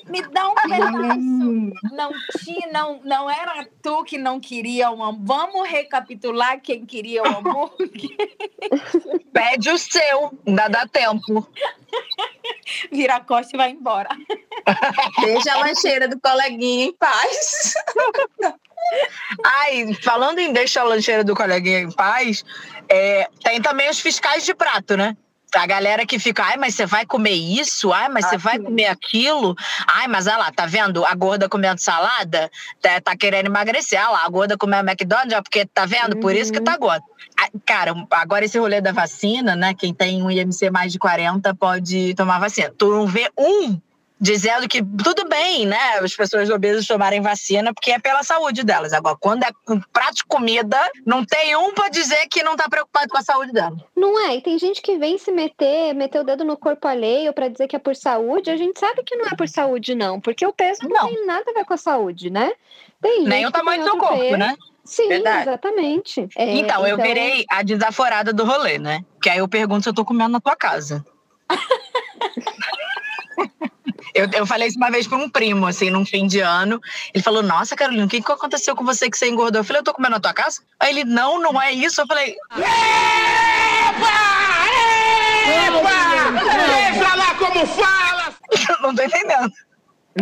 Me 0.06 0.22
dá 0.22 0.48
um 0.50 0.54
pedaço. 0.54 1.94
Não, 1.94 2.10
tinha, 2.44 2.68
não, 2.70 3.00
não 3.02 3.30
era 3.30 3.66
tu 3.82 4.04
que 4.04 4.18
não 4.18 4.38
queria 4.38 4.90
um 4.90 5.02
hambúrguer. 5.02 5.26
Vamos 5.26 5.68
recapitular 5.68 6.60
quem 6.60 6.84
queria 6.84 7.22
o 7.22 7.26
hambúrguer. 7.26 8.16
Pede 9.32 9.70
o 9.70 9.78
seu, 9.78 10.38
ainda 10.46 10.68
dá 10.68 10.86
tempo. 10.86 11.48
Vira 12.92 13.16
a 13.16 13.20
costa 13.20 13.56
e 13.56 13.58
vai 13.58 13.70
embora. 13.70 14.10
Deixa 15.20 15.54
a 15.54 15.58
lancheira 15.58 16.06
do 16.06 16.20
coleguinha 16.20 16.86
em 16.86 16.92
paz. 16.92 17.74
Ai, 19.44 19.94
falando 20.02 20.38
em 20.38 20.52
deixa 20.52 20.82
a 20.82 20.84
lancheira 20.84 21.24
do 21.24 21.34
coleguinha 21.34 21.80
em 21.80 21.90
paz, 21.90 22.44
é, 22.88 23.28
tem 23.42 23.60
também 23.60 23.88
os 23.88 24.00
fiscais 24.00 24.44
de 24.44 24.54
prato, 24.54 24.96
né? 24.96 25.16
A 25.54 25.66
galera 25.66 26.04
que 26.04 26.18
fica, 26.18 26.42
ai, 26.42 26.56
mas 26.56 26.74
você 26.74 26.84
vai 26.84 27.06
comer 27.06 27.30
isso? 27.30 27.92
Ai, 27.92 28.08
mas 28.08 28.26
você 28.26 28.36
vai 28.36 28.58
comer 28.58 28.86
aquilo? 28.86 29.54
Ai, 29.86 30.06
mas 30.08 30.26
olha 30.26 30.38
lá, 30.38 30.52
tá 30.52 30.66
vendo? 30.66 31.04
A 31.04 31.14
gorda 31.14 31.48
comendo 31.48 31.80
salada 31.80 32.50
tá, 32.80 33.00
tá 33.00 33.16
querendo 33.16 33.46
emagrecer. 33.46 33.98
Olha 34.00 34.10
lá, 34.10 34.26
a 34.26 34.28
gorda 34.28 34.58
comendo 34.58 34.88
McDonald's, 34.88 35.40
porque 35.42 35.64
tá 35.64 35.86
vendo? 35.86 36.18
Por 36.18 36.34
isso 36.34 36.52
que 36.52 36.60
tá 36.60 36.72
uhum. 36.72 36.80
gorda. 36.80 37.04
Cara, 37.64 37.94
agora 38.10 38.44
esse 38.44 38.58
rolê 38.58 38.80
da 38.80 38.92
vacina, 38.92 39.54
né? 39.54 39.72
Quem 39.72 39.94
tem 39.94 40.22
um 40.22 40.30
IMC 40.30 40.70
mais 40.70 40.92
de 40.92 40.98
40 40.98 41.54
pode 41.54 42.14
tomar 42.14 42.38
vacina. 42.38 42.72
Tu 42.76 42.88
não 42.90 43.06
vê 43.06 43.30
um 43.38 43.80
dizendo 44.20 44.68
que 44.68 44.82
tudo 44.82 45.28
bem, 45.28 45.66
né, 45.66 45.98
as 46.00 46.14
pessoas 46.14 46.48
obesas 46.48 46.86
tomarem 46.86 47.20
vacina 47.20 47.72
porque 47.72 47.92
é 47.92 47.98
pela 47.98 48.22
saúde 48.22 48.64
delas. 48.64 48.92
Agora, 48.92 49.16
quando 49.18 49.44
é 49.44 49.50
um 49.68 49.80
prato 49.92 50.16
de 50.16 50.24
comida, 50.24 50.78
não 51.04 51.24
tem 51.24 51.56
um 51.56 51.72
para 51.72 51.88
dizer 51.88 52.26
que 52.30 52.42
não 52.42 52.52
está 52.52 52.68
preocupado 52.68 53.08
com 53.08 53.18
a 53.18 53.22
saúde 53.22 53.52
dela. 53.52 53.76
Não 53.94 54.18
é, 54.26 54.36
e 54.36 54.40
tem 54.40 54.58
gente 54.58 54.80
que 54.80 54.96
vem 54.96 55.18
se 55.18 55.30
meter, 55.30 55.94
meter 55.94 56.20
o 56.20 56.24
dedo 56.24 56.44
no 56.44 56.56
corpo 56.56 56.88
alheio 56.88 57.32
para 57.32 57.48
dizer 57.48 57.68
que 57.68 57.76
é 57.76 57.78
por 57.78 57.94
saúde, 57.94 58.50
a 58.50 58.56
gente 58.56 58.78
sabe 58.78 59.02
que 59.04 59.16
não 59.16 59.26
é 59.26 59.36
por 59.36 59.48
saúde 59.48 59.94
não, 59.94 60.20
porque 60.20 60.46
o 60.46 60.52
peso 60.52 60.88
não, 60.88 60.88
não 60.88 61.08
tem 61.08 61.26
nada 61.26 61.50
a 61.50 61.54
ver 61.54 61.64
com 61.64 61.74
a 61.74 61.78
saúde, 61.78 62.30
né? 62.30 62.52
Tem 63.00 63.24
Nem 63.24 63.46
o 63.46 63.50
tamanho 63.50 63.84
do 63.84 63.98
corpo, 63.98 64.18
peso. 64.18 64.36
né? 64.36 64.54
Sim, 64.84 65.08
Verdade. 65.08 65.48
exatamente. 65.48 66.28
É, 66.36 66.52
então, 66.52 66.86
eu 66.86 66.94
então... 66.94 67.04
virei 67.04 67.44
a 67.50 67.62
desaforada 67.62 68.32
do 68.32 68.44
rolê, 68.44 68.78
né? 68.78 69.04
Que 69.20 69.28
aí 69.28 69.38
eu 69.38 69.48
pergunto 69.48 69.82
se 69.82 69.88
eu 69.88 69.94
tô 69.94 70.04
comendo 70.04 70.30
na 70.30 70.40
tua 70.40 70.54
casa. 70.54 71.04
Eu, 74.14 74.28
eu 74.32 74.46
falei 74.46 74.68
isso 74.68 74.78
uma 74.78 74.90
vez 74.90 75.06
para 75.06 75.18
um 75.18 75.28
primo, 75.28 75.66
assim, 75.66 75.90
num 75.90 76.04
fim 76.04 76.26
de 76.26 76.40
ano. 76.40 76.80
Ele 77.12 77.22
falou: 77.22 77.42
Nossa, 77.42 77.76
Carolina, 77.76 78.04
o 78.04 78.08
que, 78.08 78.22
que 78.22 78.32
aconteceu 78.32 78.74
com 78.74 78.84
você 78.84 79.10
que 79.10 79.18
você 79.18 79.28
engordou? 79.28 79.60
Eu 79.60 79.64
falei: 79.64 79.80
Eu 79.80 79.84
tô 79.84 79.94
comendo 79.94 80.12
na 80.14 80.20
tua 80.20 80.34
casa? 80.34 80.60
Aí 80.80 80.90
ele: 80.90 81.04
Não, 81.04 81.40
não 81.40 81.60
é 81.60 81.72
isso. 81.72 82.00
Eu 82.00 82.06
falei: 82.06 82.36
Epa! 82.52 82.66
Epa! 85.66 85.96
Veja 86.92 87.14
lá 87.14 87.34
como 87.34 87.66
fala! 87.66 88.34
não 88.80 88.94
tô 88.94 89.02
entendendo. 89.02 89.52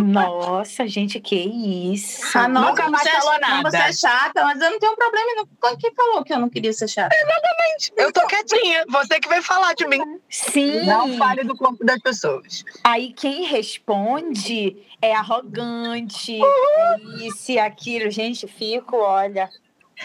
Nossa, 0.02 0.88
gente, 0.88 1.20
que 1.20 1.36
isso. 1.36 2.36
Ah, 2.36 2.48
nossa, 2.48 2.70
Nunca 2.70 2.90
mais 2.90 3.08
falou 3.08 3.40
nada. 3.40 3.70
Você 3.70 3.76
é 3.76 3.92
chata, 3.92 4.44
mas 4.44 4.60
eu 4.60 4.70
não 4.70 4.78
tenho 4.78 4.96
problema. 4.96 5.30
Não. 5.36 5.76
Quem 5.76 5.94
falou 5.94 6.24
que 6.24 6.32
eu 6.32 6.38
não 6.38 6.48
queria 6.48 6.72
ser 6.72 6.88
chata? 6.88 7.14
Exatamente. 7.14 7.92
Eu 7.96 8.12
tô 8.12 8.26
quietinha. 8.26 8.84
Você 8.88 9.20
que 9.20 9.28
vai 9.28 9.40
falar 9.40 9.74
de 9.74 9.86
mim. 9.86 10.00
Sim. 10.28 10.84
Não 10.84 11.16
fale 11.16 11.44
do 11.44 11.56
corpo 11.56 11.84
das 11.84 12.00
pessoas. 12.00 12.64
Aí 12.82 13.12
quem 13.12 13.44
responde 13.44 14.76
é 15.00 15.14
arrogante, 15.14 16.40
uhum. 16.40 17.22
é 17.22 17.26
isso 17.26 17.52
e 17.52 17.58
aquilo. 17.58 18.10
Gente, 18.10 18.48
fico, 18.48 18.96
olha. 18.96 19.48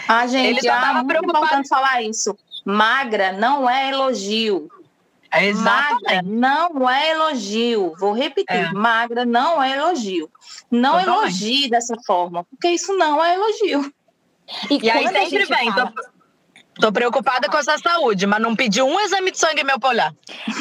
Ah, 0.06 0.26
gente, 0.26 0.46
Ele 0.46 0.60
já 0.60 0.80
tava 0.80 1.00
ah, 1.00 1.04
preocupado 1.04 1.66
falar 1.68 2.02
isso. 2.02 2.36
Magra 2.64 3.32
não 3.32 3.68
é 3.68 3.90
elogio. 3.90 4.70
É 5.32 5.52
magra 5.52 6.22
não 6.24 6.88
é 6.88 7.10
elogio. 7.12 7.94
Vou 7.98 8.12
repetir, 8.12 8.56
é. 8.56 8.72
magra 8.72 9.24
não 9.24 9.62
é 9.62 9.76
elogio. 9.76 10.30
Não 10.70 10.98
Totalmente. 10.98 11.44
elogie 11.44 11.70
dessa 11.70 11.94
forma, 12.04 12.44
porque 12.44 12.68
isso 12.68 12.96
não 12.96 13.24
é 13.24 13.34
elogio. 13.34 13.92
E, 14.68 14.84
e 14.84 14.90
aí 14.90 15.06
sempre 15.06 15.44
vem, 15.44 15.72
fala... 15.72 15.92
tô, 16.74 16.80
tô, 16.80 16.92
preocupada 16.92 17.48
com 17.48 17.56
essa 17.56 17.78
saúde, 17.78 18.26
mas 18.26 18.42
não 18.42 18.56
pedi 18.56 18.82
um 18.82 18.98
exame 18.98 19.30
de 19.30 19.38
sangue 19.38 19.62
meu 19.62 19.78
pra 19.78 19.90
olhar. 19.90 20.14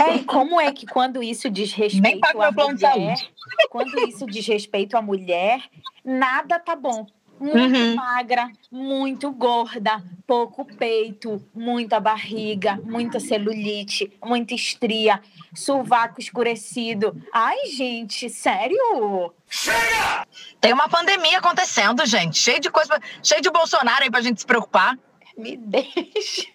É, 0.08 0.16
e 0.18 0.24
como 0.24 0.62
é 0.62 0.72
que 0.72 0.86
quando 0.86 1.24
isso 1.24 1.50
diz 1.50 1.74
respeito 1.74 2.04
Nem 2.04 2.20
pago 2.20 2.40
meu 2.40 2.54
plano 2.54 2.74
mulher, 2.74 3.14
de 3.14 3.20
saúde. 3.20 3.32
quando 3.72 4.00
isso 4.08 4.28
diz 4.28 4.46
respeito 4.46 4.96
à 4.96 5.02
mulher, 5.02 5.64
nada 6.06 6.60
tá 6.60 6.76
bom 6.76 7.08
muito 7.40 7.78
uhum. 7.78 7.96
magra, 7.96 8.52
muito 8.72 9.32
gorda, 9.32 10.04
pouco 10.28 10.66
peito, 10.66 11.44
muita 11.54 12.00
barriga, 12.00 12.80
muita 12.84 13.20
celulite, 13.20 14.12
muita 14.24 14.54
estria, 14.54 15.22
sovaco 15.56 16.20
escurecido. 16.20 17.16
Ai, 17.34 17.68
gente, 17.68 18.30
sério? 18.30 19.34
Chega! 19.50 20.28
Tem 20.60 20.74
uma 20.74 20.90
pandemia 20.90 21.40
acontecendo, 21.40 22.06
gente. 22.06 22.38
Cheio 22.38 22.60
de 22.60 22.70
coisa, 22.70 23.00
cheio 23.24 23.42
de 23.42 23.50
Bolsonaro 23.50 24.04
aí 24.04 24.12
pra 24.12 24.22
gente 24.22 24.42
se 24.42 24.46
preocupar. 24.46 24.98
Me 25.38 25.56
deixa. 25.56 26.48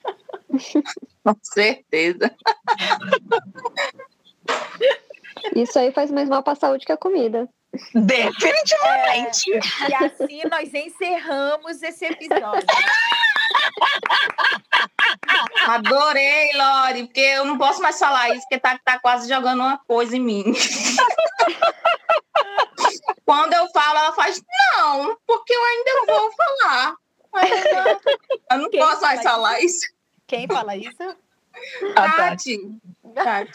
Com 1.24 1.36
certeza. 1.42 2.30
Isso 5.54 5.78
aí 5.78 5.92
faz 5.92 6.10
mais 6.10 6.28
mal 6.28 6.42
pra 6.42 6.54
saúde 6.54 6.84
que 6.84 6.92
a 6.92 6.96
comida. 6.96 7.48
Definitivamente. 7.94 9.52
É, 9.52 9.60
e 9.88 9.94
assim 9.94 10.42
nós 10.50 10.72
encerramos 10.72 11.82
esse 11.82 12.04
episódio. 12.04 12.66
Adorei, 15.66 16.52
Lori, 16.54 17.04
porque 17.04 17.20
eu 17.20 17.44
não 17.44 17.58
posso 17.58 17.80
mais 17.82 17.98
falar 17.98 18.30
isso, 18.30 18.42
porque 18.42 18.58
tá, 18.58 18.78
tá 18.84 18.98
quase 18.98 19.28
jogando 19.28 19.60
uma 19.60 19.78
coisa 19.78 20.16
em 20.16 20.20
mim. 20.20 20.44
Quando 23.24 23.52
eu 23.54 23.68
falo, 23.70 23.98
ela 23.98 24.12
faz, 24.12 24.42
não, 24.76 25.16
porque 25.26 25.54
eu 25.54 25.64
ainda 25.64 25.92
vou 26.06 26.30
falar. 26.32 26.94
Eu 28.50 28.58
não, 28.58 28.70
posso 28.70 29.00
mais 29.02 29.22
falar 29.22 29.60
isso? 29.60 29.76
isso. 29.76 29.94
Quem 30.26 30.46
fala 30.46 30.76
isso? 30.76 31.16
A 31.96 32.12
Tati. 32.12 32.58
Tati. 33.14 33.52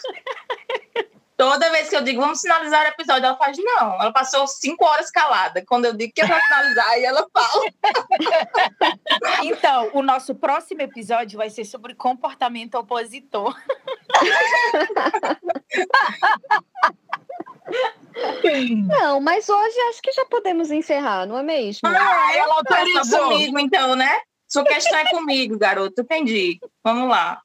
Toda 1.40 1.70
vez 1.70 1.88
que 1.88 1.96
eu 1.96 2.02
digo, 2.02 2.20
vamos 2.20 2.42
finalizar 2.42 2.84
o 2.84 2.88
episódio, 2.88 3.24
ela 3.24 3.36
faz, 3.38 3.56
não. 3.56 3.94
Ela 3.94 4.12
passou 4.12 4.46
cinco 4.46 4.84
horas 4.84 5.10
calada. 5.10 5.64
Quando 5.66 5.86
eu 5.86 5.94
digo 5.94 6.12
que 6.14 6.20
é 6.20 6.26
para 6.26 6.38
finalizar, 6.38 6.86
aí 6.90 7.02
ela 7.02 7.26
fala. 7.32 7.64
Então, 9.42 9.90
o 9.94 10.02
nosso 10.02 10.34
próximo 10.34 10.82
episódio 10.82 11.38
vai 11.38 11.48
ser 11.48 11.64
sobre 11.64 11.94
comportamento 11.94 12.74
opositor. 12.74 13.56
Não, 18.86 19.18
mas 19.20 19.48
hoje 19.48 19.80
acho 19.88 20.02
que 20.02 20.12
já 20.12 20.26
podemos 20.26 20.70
encerrar, 20.70 21.24
não 21.24 21.38
é 21.38 21.42
mesmo? 21.42 21.88
Ah, 21.88 22.36
ela 22.36 22.56
autorizou. 22.56 23.30
comigo, 23.30 23.58
então, 23.58 23.94
né? 23.94 24.20
Sua 24.46 24.64
questão 24.64 24.98
é 24.98 25.08
comigo, 25.08 25.58
garoto. 25.58 26.02
Entendi. 26.02 26.60
Vamos 26.84 27.08
lá. 27.08 27.40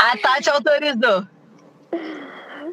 A 0.00 0.16
Tati 0.16 0.50
autorizou. 0.50 1.37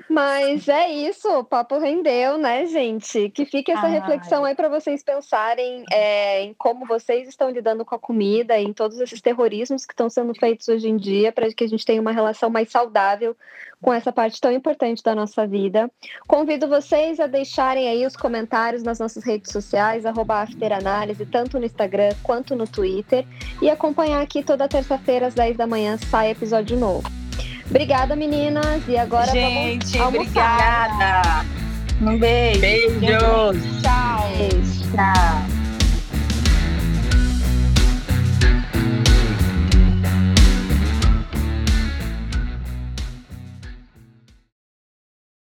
Mas 0.10 0.67
é 0.67 0.89
isso, 0.89 1.28
o 1.28 1.43
papo 1.43 1.78
rendeu, 1.80 2.38
né, 2.38 2.65
gente? 2.67 3.30
Que 3.30 3.45
fique 3.45 3.71
essa 3.71 3.88
Ai. 3.88 3.91
reflexão 3.91 4.45
aí 4.45 4.54
para 4.54 4.69
vocês 4.69 5.04
pensarem 5.04 5.84
é, 5.91 6.43
em 6.43 6.54
como 6.54 6.86
vocês 6.86 7.28
estão 7.28 7.49
lidando 7.49 7.84
com 7.84 7.95
a 7.95 7.99
comida, 7.99 8.58
em 8.60 8.71
todos 8.71 8.99
esses 8.99 9.19
terrorismos 9.19 9.86
que 9.86 9.93
estão 9.93 10.10
sendo 10.10 10.34
feitos 10.36 10.67
hoje 10.67 10.88
em 10.88 10.97
dia, 10.97 11.32
para 11.32 11.51
que 11.51 11.63
a 11.63 11.67
gente 11.67 11.86
tenha 11.86 12.01
uma 12.01 12.12
relação 12.12 12.49
mais 12.49 12.69
saudável 12.69 13.36
com 13.82 13.91
essa 13.91 14.12
parte 14.12 14.39
tão 14.39 14.51
importante 14.51 15.04
da 15.04 15.15
nossa 15.15 15.45
vida. 15.45 15.91
Convido 16.28 16.67
vocês 16.67 17.19
a 17.19 17.28
deixarem 17.28 17.88
aí 17.89 18.06
os 18.06 18.15
comentários 18.15 18.84
nas 18.84 18.99
nossas 18.99 19.23
redes 19.23 19.51
sociais, 19.51 20.06
afteranálise, 20.06 21.25
tanto 21.25 21.60
no 21.60 21.65
Instagram 21.65 22.10
quanto 22.23 22.56
no 22.56 22.67
Twitter, 22.67 23.25
e 23.62 23.69
acompanhar 23.69 24.21
aqui 24.21 24.43
toda 24.43 24.67
terça-feira 24.67 25.28
às 25.28 25.34
10 25.34 25.58
da 25.58 25.67
manhã 25.67 25.97
sai 25.97 26.32
episódio 26.32 26.78
novo. 26.78 27.25
Obrigada, 27.69 28.15
meninas. 28.15 28.82
E 28.88 28.97
agora 28.97 29.32
Gente, 29.32 29.97
vamos 29.97 30.19
obrigada. 30.19 31.45
Um 32.01 32.17
beijo. 32.17 32.60
Beijos. 32.60 33.82
Tchau. 33.82 34.30
Beijo. 34.38 34.91
Tchau. 34.91 35.64